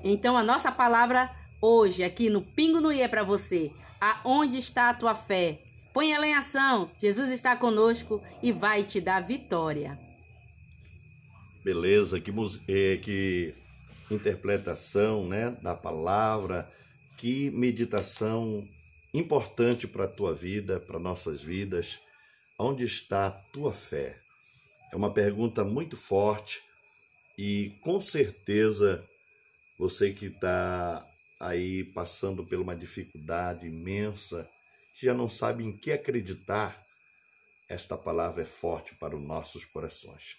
Então 0.03 0.37
a 0.37 0.43
nossa 0.43 0.71
palavra 0.71 1.29
hoje 1.61 2.03
aqui 2.03 2.29
no 2.29 2.41
Pingo 2.41 2.81
no 2.81 2.91
I 2.91 3.01
é 3.01 3.07
para 3.07 3.23
você. 3.23 3.71
Aonde 3.99 4.57
está 4.57 4.89
a 4.89 4.93
tua 4.93 5.13
fé? 5.13 5.61
Põe 5.93 6.13
ela 6.13 6.27
em 6.27 6.33
ação. 6.33 6.89
Jesus 6.97 7.29
está 7.29 7.55
conosco 7.55 8.21
e 8.41 8.51
vai 8.51 8.83
te 8.83 9.01
dar 9.01 9.21
vitória. 9.21 9.99
Beleza, 11.63 12.19
que, 12.19 12.31
é, 12.67 12.97
que 12.97 13.53
interpretação 14.09 15.27
né, 15.27 15.51
da 15.61 15.75
palavra, 15.75 16.71
que 17.17 17.51
meditação 17.51 18.67
importante 19.13 19.87
para 19.87 20.05
a 20.05 20.07
tua 20.07 20.33
vida, 20.33 20.79
para 20.79 20.99
nossas 20.99 21.41
vidas. 21.41 21.99
Onde 22.57 22.85
está 22.85 23.27
a 23.27 23.31
tua 23.31 23.73
fé? 23.73 24.21
É 24.91 24.95
uma 24.95 25.13
pergunta 25.13 25.63
muito 25.63 25.95
forte 25.95 26.61
e 27.37 27.77
com 27.81 28.01
certeza 28.01 29.07
você 29.77 30.11
que 30.11 30.25
está 30.25 31.07
aí 31.39 31.83
passando 31.83 32.45
por 32.45 32.59
uma 32.59 32.75
dificuldade 32.75 33.67
imensa, 33.67 34.49
que 34.93 35.05
já 35.05 35.13
não 35.13 35.29
sabe 35.29 35.63
em 35.63 35.71
que 35.71 35.91
acreditar, 35.91 36.85
esta 37.69 37.97
palavra 37.97 38.41
é 38.41 38.45
forte 38.45 38.95
para 38.95 39.15
os 39.15 39.21
nossos 39.21 39.63
corações. 39.63 40.37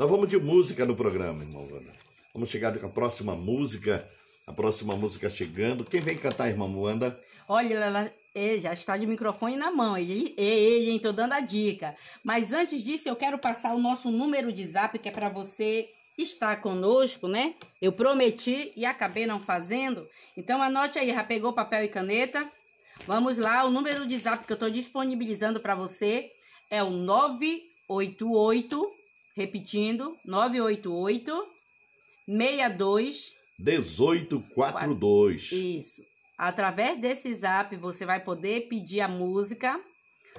Nós 0.00 0.08
vamos 0.08 0.30
de 0.30 0.38
música 0.38 0.86
no 0.86 0.96
programa, 0.96 1.42
irmão 1.42 1.68
Wanda. 1.70 1.92
Vamos 2.32 2.48
chegar 2.48 2.74
com 2.78 2.86
a 2.86 2.88
próxima 2.88 3.36
música. 3.36 4.08
A 4.46 4.52
próxima 4.52 4.96
música 4.96 5.28
chegando. 5.28 5.84
Quem 5.84 6.00
vem 6.00 6.16
cantar, 6.16 6.48
irmã 6.48 6.64
Wanda? 6.64 7.20
Olha, 7.46 7.74
ela, 7.74 8.10
Ele 8.34 8.58
já 8.58 8.72
está 8.72 8.96
de 8.96 9.06
microfone 9.06 9.56
na 9.56 9.70
mão. 9.70 9.98
Ele, 9.98 10.32
ele, 10.38 10.92
hein? 10.92 10.98
Tô 10.98 11.12
dando 11.12 11.34
a 11.34 11.40
dica. 11.40 11.94
Mas 12.24 12.50
antes 12.50 12.82
disso, 12.82 13.10
eu 13.10 13.14
quero 13.14 13.38
passar 13.38 13.74
o 13.74 13.78
nosso 13.78 14.10
número 14.10 14.50
de 14.50 14.66
zap, 14.66 14.98
que 14.98 15.10
é 15.10 15.12
para 15.12 15.28
você 15.28 15.90
estar 16.16 16.62
conosco, 16.62 17.28
né? 17.28 17.54
Eu 17.78 17.92
prometi 17.92 18.72
e 18.74 18.86
acabei 18.86 19.26
não 19.26 19.38
fazendo. 19.38 20.08
Então 20.34 20.62
anote 20.62 20.98
aí, 20.98 21.12
já 21.12 21.22
pegou 21.22 21.52
papel 21.52 21.84
e 21.84 21.88
caneta? 21.88 22.50
Vamos 23.06 23.36
lá, 23.36 23.66
o 23.66 23.70
número 23.70 24.06
de 24.06 24.16
zap 24.16 24.46
que 24.46 24.52
eu 24.52 24.54
estou 24.54 24.70
disponibilizando 24.70 25.60
para 25.60 25.74
você 25.74 26.32
é 26.70 26.82
o 26.82 26.88
988, 26.88 28.99
repetindo, 29.40 30.16
988 30.24 31.32
62 32.26 33.40
1842. 33.58 35.52
Isso. 35.52 36.02
Através 36.38 36.98
desse 36.98 37.32
zap 37.34 37.76
você 37.76 38.06
vai 38.06 38.20
poder 38.20 38.68
pedir 38.68 39.02
a 39.02 39.08
música, 39.08 39.78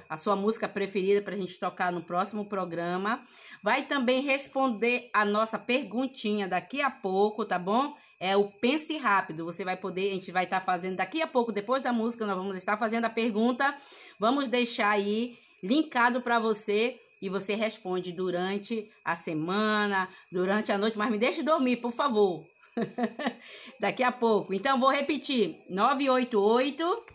a 0.08 0.16
sua 0.16 0.34
música 0.34 0.68
preferida 0.68 1.22
para 1.22 1.34
a 1.34 1.36
gente 1.36 1.58
tocar 1.60 1.92
no 1.92 2.02
próximo 2.02 2.44
programa. 2.44 3.24
Vai 3.62 3.86
também 3.86 4.20
responder 4.20 5.08
a 5.14 5.24
nossa 5.24 5.58
perguntinha 5.58 6.48
daqui 6.48 6.80
a 6.80 6.90
pouco, 6.90 7.44
tá 7.44 7.58
bom? 7.58 7.94
É 8.18 8.36
o 8.36 8.50
Pense 8.50 8.96
Rápido. 8.98 9.44
Você 9.44 9.64
vai 9.64 9.76
poder, 9.76 10.10
a 10.10 10.14
gente 10.14 10.32
vai 10.32 10.44
estar 10.44 10.60
tá 10.60 10.66
fazendo 10.66 10.96
daqui 10.96 11.22
a 11.22 11.26
pouco, 11.26 11.52
depois 11.52 11.82
da 11.82 11.92
música, 11.92 12.26
nós 12.26 12.36
vamos 12.36 12.56
estar 12.56 12.76
fazendo 12.76 13.04
a 13.04 13.10
pergunta. 13.10 13.76
Vamos 14.18 14.48
deixar 14.48 14.90
aí 14.90 15.38
linkado 15.62 16.20
para 16.20 16.40
você 16.40 16.98
e 17.22 17.28
você 17.28 17.54
responde 17.54 18.10
durante 18.10 18.90
a 19.04 19.14
semana, 19.14 20.08
durante 20.30 20.72
a 20.72 20.76
noite, 20.76 20.98
mas 20.98 21.08
me 21.08 21.18
deixe 21.18 21.44
dormir, 21.44 21.76
por 21.76 21.92
favor. 21.92 22.44
Daqui 23.78 24.02
a 24.02 24.10
pouco. 24.10 24.52
Então, 24.52 24.80
vou 24.80 24.90
repetir: 24.90 25.62
988 25.70 27.06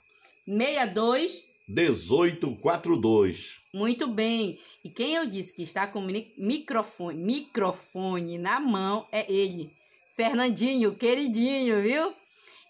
62 0.48 1.46
1842. 1.68 3.60
Muito 3.74 4.08
bem. 4.08 4.58
E 4.82 4.90
quem 4.90 5.16
eu 5.16 5.26
disse 5.28 5.54
que 5.54 5.64
está 5.64 5.86
com 5.86 6.02
microfone, 6.38 7.22
microfone 7.22 8.38
na 8.38 8.62
mão 8.62 9.06
é 9.12 9.30
ele, 9.32 9.70
Fernandinho, 10.16 10.96
queridinho, 10.96 11.82
viu? 11.82 12.14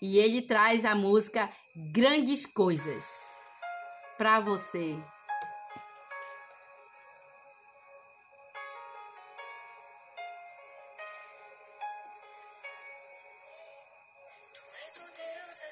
E 0.02 0.18
ele 0.18 0.42
traz 0.42 0.84
a 0.84 0.96
música 0.96 1.52
Grandes 1.76 2.48
Coisas 2.48 3.06
para 4.18 4.40
você. 4.40 4.98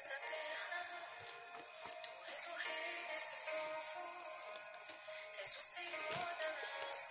dessa 0.06 0.20
terra. 0.20 0.86
Tu 2.04 2.10
és 2.32 2.46
o 2.46 2.54
rei 2.54 3.04
desse 3.10 3.34
povo, 3.44 4.02
és 5.42 5.56
o 5.56 5.60
Senhor 5.60 6.28
da 6.38 6.50
nação. 6.62 7.05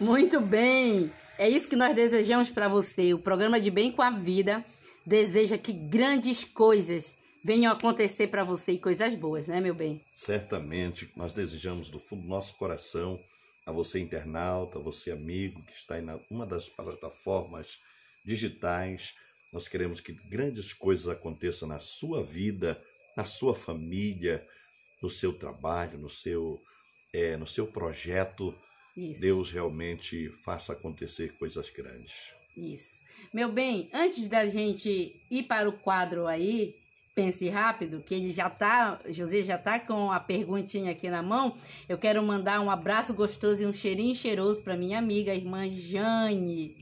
Muito 0.00 0.40
bem. 0.40 1.10
É 1.38 1.48
isso 1.48 1.68
que 1.68 1.76
nós 1.76 1.94
desejamos 1.94 2.48
para 2.48 2.68
você. 2.68 3.12
O 3.12 3.18
programa 3.18 3.60
de 3.60 3.70
Bem 3.70 3.92
com 3.92 4.02
a 4.02 4.10
Vida 4.10 4.64
deseja 5.04 5.56
que 5.56 5.72
grandes 5.72 6.44
coisas 6.44 7.16
venham 7.44 7.72
acontecer 7.72 8.26
para 8.26 8.42
você 8.42 8.72
e 8.72 8.78
coisas 8.78 9.14
boas, 9.14 9.46
né, 9.46 9.60
meu 9.60 9.74
bem? 9.74 10.02
Certamente, 10.12 11.08
nós 11.14 11.32
desejamos 11.32 11.88
do 11.88 12.00
fundo 12.00 12.22
do 12.22 12.28
nosso 12.28 12.56
coração 12.56 13.20
a 13.64 13.70
você 13.70 14.00
internauta, 14.00 14.78
a 14.78 14.82
você 14.82 15.12
amigo 15.12 15.62
que 15.64 15.72
está 15.72 15.98
em 15.98 16.06
uma 16.28 16.44
das 16.44 16.68
plataformas 16.68 17.78
digitais. 18.24 19.14
Nós 19.52 19.68
queremos 19.68 20.00
que 20.00 20.12
grandes 20.12 20.72
coisas 20.72 21.08
aconteçam 21.08 21.68
na 21.68 21.78
sua 21.78 22.22
vida, 22.22 22.82
na 23.16 23.24
sua 23.24 23.54
família, 23.54 24.44
no 25.00 25.08
seu 25.08 25.32
trabalho, 25.32 25.98
no 25.98 26.08
seu, 26.08 26.60
é, 27.12 27.36
no 27.36 27.46
seu 27.46 27.66
projeto. 27.66 28.52
Isso. 28.96 29.20
Deus 29.20 29.50
realmente 29.50 30.30
faça 30.42 30.72
acontecer 30.72 31.34
coisas 31.38 31.68
grandes. 31.68 32.32
Isso. 32.56 33.00
Meu 33.32 33.52
bem, 33.52 33.90
antes 33.92 34.26
da 34.28 34.46
gente 34.46 35.20
ir 35.30 35.42
para 35.42 35.68
o 35.68 35.72
quadro 35.72 36.26
aí, 36.26 36.74
pense 37.14 37.48
rápido, 37.50 38.00
que 38.00 38.14
ele 38.14 38.30
já 38.30 38.48
tá, 38.48 38.98
José 39.10 39.42
já 39.42 39.58
tá 39.58 39.78
com 39.78 40.10
a 40.10 40.18
perguntinha 40.18 40.92
aqui 40.92 41.10
na 41.10 41.22
mão. 41.22 41.54
Eu 41.88 41.98
quero 41.98 42.22
mandar 42.22 42.60
um 42.60 42.70
abraço 42.70 43.12
gostoso 43.12 43.62
e 43.62 43.66
um 43.66 43.72
cheirinho 43.72 44.14
cheiroso 44.14 44.62
para 44.62 44.76
minha 44.76 44.98
amiga, 44.98 45.32
a 45.32 45.34
irmã 45.34 45.68
Jane, 45.68 46.74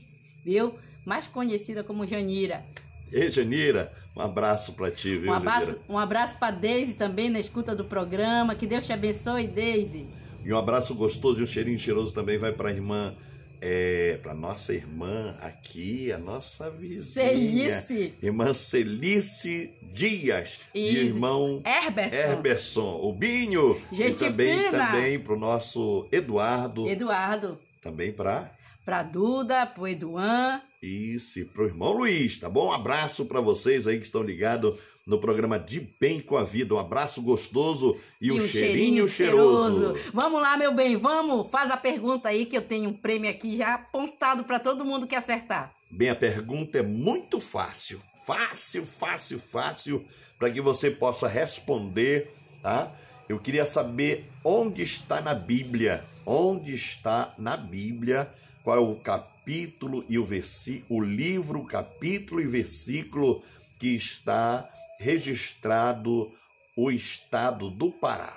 viu? 0.45 0.75
Mais 1.05 1.27
conhecida 1.27 1.83
como 1.83 2.07
Janira. 2.07 2.65
Ei, 3.11 3.29
Janira, 3.29 3.93
um 4.15 4.21
abraço 4.21 4.73
para 4.73 4.89
ti, 4.89 5.17
viu, 5.17 5.31
Um 5.31 5.35
abraço, 5.35 5.67
Janira? 5.67 5.85
um 5.89 5.99
abraço 5.99 6.37
para 6.39 6.55
Deise 6.55 6.95
também 6.95 7.29
na 7.29 7.39
escuta 7.39 7.75
do 7.75 7.83
programa. 7.85 8.55
Que 8.55 8.65
Deus 8.65 8.85
te 8.85 8.93
abençoe, 8.93 9.47
Deise. 9.47 10.07
E 10.45 10.53
um 10.53 10.57
abraço 10.57 10.93
gostoso 10.93 11.39
e 11.39 11.43
um 11.43 11.47
cheirinho 11.47 11.79
cheiroso 11.79 12.13
também 12.13 12.37
vai 12.37 12.51
para 12.51 12.69
a 12.69 12.71
irmã, 12.71 13.15
é, 13.59 14.19
para 14.21 14.35
nossa 14.35 14.73
irmã 14.73 15.35
aqui, 15.41 16.11
a 16.11 16.19
nossa 16.19 16.69
vizinha. 16.69 17.81
Celice. 17.81 18.13
Irmã 18.21 18.53
Celice 18.53 19.73
Dias 19.91 20.59
e 20.73 20.87
Isso. 20.89 21.05
irmão 21.07 21.63
Herberson. 21.65 22.15
Herberson, 22.17 22.99
o 23.01 23.11
Binho. 23.11 23.81
Gente 23.91 24.23
e 24.23 24.27
também, 24.27 24.65
fina. 24.65 24.85
também 24.85 25.19
para 25.19 25.33
o 25.33 25.39
nosso 25.39 26.07
Eduardo, 26.11 26.87
Eduardo. 26.87 27.57
também 27.81 28.11
para 28.11 28.51
Pra 28.85 29.01
Duda, 29.01 29.65
pro 29.65 29.87
Eduan. 29.87 30.61
isso, 30.79 31.39
e 31.39 31.45
para 31.45 31.63
o 31.63 31.65
irmão 31.65 31.91
Luiz, 31.91 32.37
tá 32.37 32.47
bom? 32.47 32.67
Um 32.67 32.71
abraço 32.71 33.25
para 33.25 33.41
vocês 33.41 33.87
aí 33.87 33.97
que 33.97 34.05
estão 34.05 34.21
ligados 34.21 34.75
no 35.05 35.19
programa 35.19 35.59
De 35.59 35.79
Bem 35.99 36.19
com 36.19 36.35
a 36.35 36.43
Vida. 36.43 36.73
Um 36.73 36.79
abraço 36.79 37.21
gostoso 37.21 37.95
e, 38.19 38.31
um, 38.31 38.41
cheirinho, 38.41 39.07
cheiroso. 39.07 39.93
Vamos 40.11 40.41
lá, 40.41 40.57
meu 40.57 40.73
bem, 40.73 40.95
vamos. 40.95 41.49
Faz 41.51 41.69
a 41.69 41.77
pergunta 41.77 42.29
aí 42.29 42.45
que 42.47 42.57
eu 42.57 42.63
tenho 42.63 42.89
um 42.89 42.93
prêmio 42.93 43.29
aqui 43.29 43.55
já 43.55 43.75
apontado 43.75 44.43
para 44.43 44.59
todo 44.59 44.83
mundo 44.83 45.05
que 45.05 45.15
acertar. 45.15 45.71
Bem, 45.91 46.09
a 46.09 46.15
pergunta 46.15 46.79
é 46.79 46.81
muito 46.81 47.39
fácil. 47.39 48.01
Fácil, 48.25 48.83
fácil, 48.83 49.37
fácil, 49.37 50.05
para 50.39 50.49
que 50.49 50.59
você 50.59 50.89
possa 50.89 51.27
responder, 51.27 52.33
tá? 52.63 52.91
Eu 53.29 53.39
queria 53.39 53.65
saber 53.65 54.25
onde 54.43 54.81
está 54.81 55.21
na 55.21 55.35
Bíblia, 55.35 56.03
onde 56.25 56.73
está 56.73 57.35
na 57.37 57.55
Bíblia, 57.55 58.33
qual 58.63 58.77
é 58.77 58.79
o 58.79 58.95
capítulo 58.95 60.03
e 60.09 60.17
o 60.17 60.25
versículo, 60.25 60.99
o 60.99 61.03
livro, 61.03 61.63
capítulo 61.63 62.41
e 62.41 62.47
versículo 62.47 63.43
que 63.77 63.89
está 63.89 64.67
registrado 64.99 66.31
o 66.75 66.91
estado 66.91 67.69
do 67.69 67.91
Pará. 67.91 68.35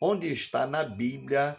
Onde 0.00 0.32
está 0.32 0.66
na 0.66 0.82
Bíblia 0.82 1.56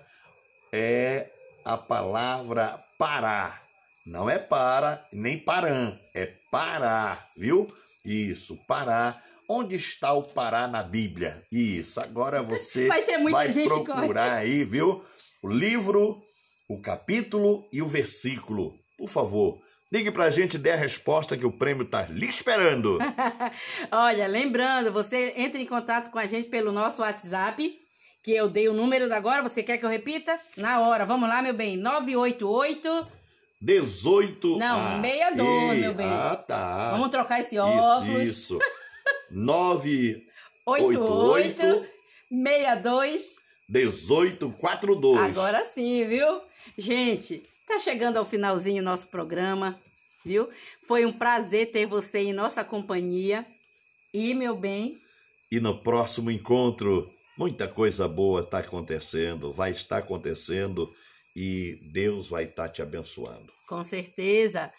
é 0.73 1.29
a 1.63 1.77
palavra 1.77 2.83
Pará. 2.97 3.61
Não 4.05 4.29
é 4.29 4.37
para, 4.37 5.07
nem 5.13 5.37
Parã, 5.37 5.97
é 6.13 6.25
Pará, 6.51 7.29
viu? 7.37 7.73
Isso, 8.03 8.57
Pará. 8.67 9.21
Onde 9.47 9.75
está 9.75 10.13
o 10.13 10.23
Pará 10.23 10.67
na 10.67 10.83
Bíblia? 10.83 11.45
Isso, 11.51 12.01
agora 12.01 12.41
você 12.41 12.87
Vai 12.89 13.03
ter 13.03 13.17
muita 13.17 13.37
vai 13.37 13.51
gente 13.51 13.69
procurar 13.69 14.33
aí, 14.33 14.65
viu? 14.65 15.05
O 15.41 15.47
livro, 15.47 16.21
o 16.67 16.81
capítulo 16.81 17.67
e 17.71 17.81
o 17.81 17.87
versículo. 17.87 18.77
Por 18.97 19.07
favor, 19.07 19.62
ligue 19.93 20.09
pra 20.09 20.31
gente 20.31 20.55
e 20.55 20.57
dê 20.57 20.71
a 20.71 20.75
resposta 20.75 21.37
que 21.37 21.45
o 21.45 21.51
prêmio 21.51 21.85
tá 21.85 22.01
lhe 22.09 22.25
esperando. 22.25 22.97
Olha, 23.91 24.25
lembrando, 24.25 24.91
você 24.91 25.35
entra 25.37 25.61
em 25.61 25.67
contato 25.67 26.09
com 26.09 26.17
a 26.17 26.25
gente 26.25 26.49
pelo 26.49 26.71
nosso 26.71 27.03
WhatsApp, 27.03 27.79
que 28.23 28.31
eu 28.31 28.49
dei 28.49 28.67
o 28.67 28.73
número 28.73 29.07
da 29.07 29.17
agora. 29.17 29.43
Você 29.43 29.61
quer 29.61 29.77
que 29.77 29.85
eu 29.85 29.89
repita? 29.89 30.39
Na 30.57 30.81
hora. 30.81 31.05
Vamos 31.05 31.29
lá, 31.29 31.43
meu 31.43 31.53
bem. 31.53 31.77
988. 31.77 33.07
18. 33.61 34.57
Não, 34.57 34.75
ah, 34.75 34.99
62, 34.99 35.73
ei, 35.73 35.79
meu 35.81 35.93
bem. 35.93 36.09
Ah, 36.09 36.35
tá. 36.35 36.89
Vamos 36.91 37.09
trocar 37.09 37.39
esse 37.41 37.59
óculos. 37.59 38.23
Isso, 38.23 38.57
isso. 38.57 38.59
9 39.29 40.25
88 40.65 41.85
62 42.31 43.35
1842. 43.69 45.19
Agora 45.19 45.63
sim, 45.63 46.05
viu? 46.07 46.41
Gente, 46.77 47.43
tá 47.67 47.79
chegando 47.79 48.17
ao 48.17 48.25
finalzinho 48.25 48.81
o 48.81 48.85
nosso 48.85 49.07
programa, 49.07 49.79
viu? 50.25 50.49
Foi 50.87 51.05
um 51.05 51.13
prazer 51.13 51.71
ter 51.71 51.85
você 51.85 52.19
em 52.19 52.33
nossa 52.33 52.63
companhia. 52.63 53.45
E, 54.13 54.33
meu 54.33 54.55
bem, 54.55 54.97
E 55.51 55.59
no 55.59 55.81
próximo 55.81 56.29
encontro, 56.31 57.11
muita 57.37 57.67
coisa 57.67 58.07
boa 58.07 58.41
está 58.41 58.59
acontecendo, 58.59 59.51
vai 59.51 59.71
estar 59.71 59.97
acontecendo 59.97 60.91
e 61.35 61.79
Deus 61.91 62.27
vai 62.29 62.43
estar 62.45 62.69
te 62.69 62.81
abençoando. 62.81 63.51
com 63.67 63.83
certeza. 63.83 64.71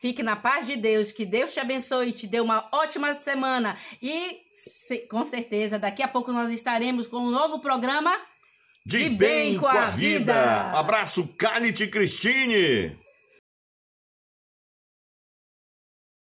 Fique 0.00 0.22
na 0.22 0.36
paz 0.36 0.66
de 0.66 0.76
Deus, 0.76 1.10
que 1.10 1.26
Deus 1.26 1.52
te 1.52 1.58
abençoe 1.60 2.08
e 2.10 2.12
te 2.12 2.26
dê 2.28 2.40
uma 2.40 2.68
ótima 2.72 3.12
semana. 3.14 3.76
E 4.00 4.38
se- 4.52 5.08
com 5.08 5.24
certeza, 5.24 5.76
daqui 5.78 6.02
a 6.04 6.08
pouco 6.08 6.32
nós 6.32 6.50
estaremos 6.52 7.06
com 7.08 7.16
um 7.18 7.30
novo 7.30 7.60
programa. 7.60 8.16
De, 8.88 9.10
bem, 9.10 9.58
com 9.58 9.66
a 9.66 9.90
vida. 9.90 10.72
Abraço, 10.72 11.28
Cálice 11.36 11.88
Cristine. 11.88 12.96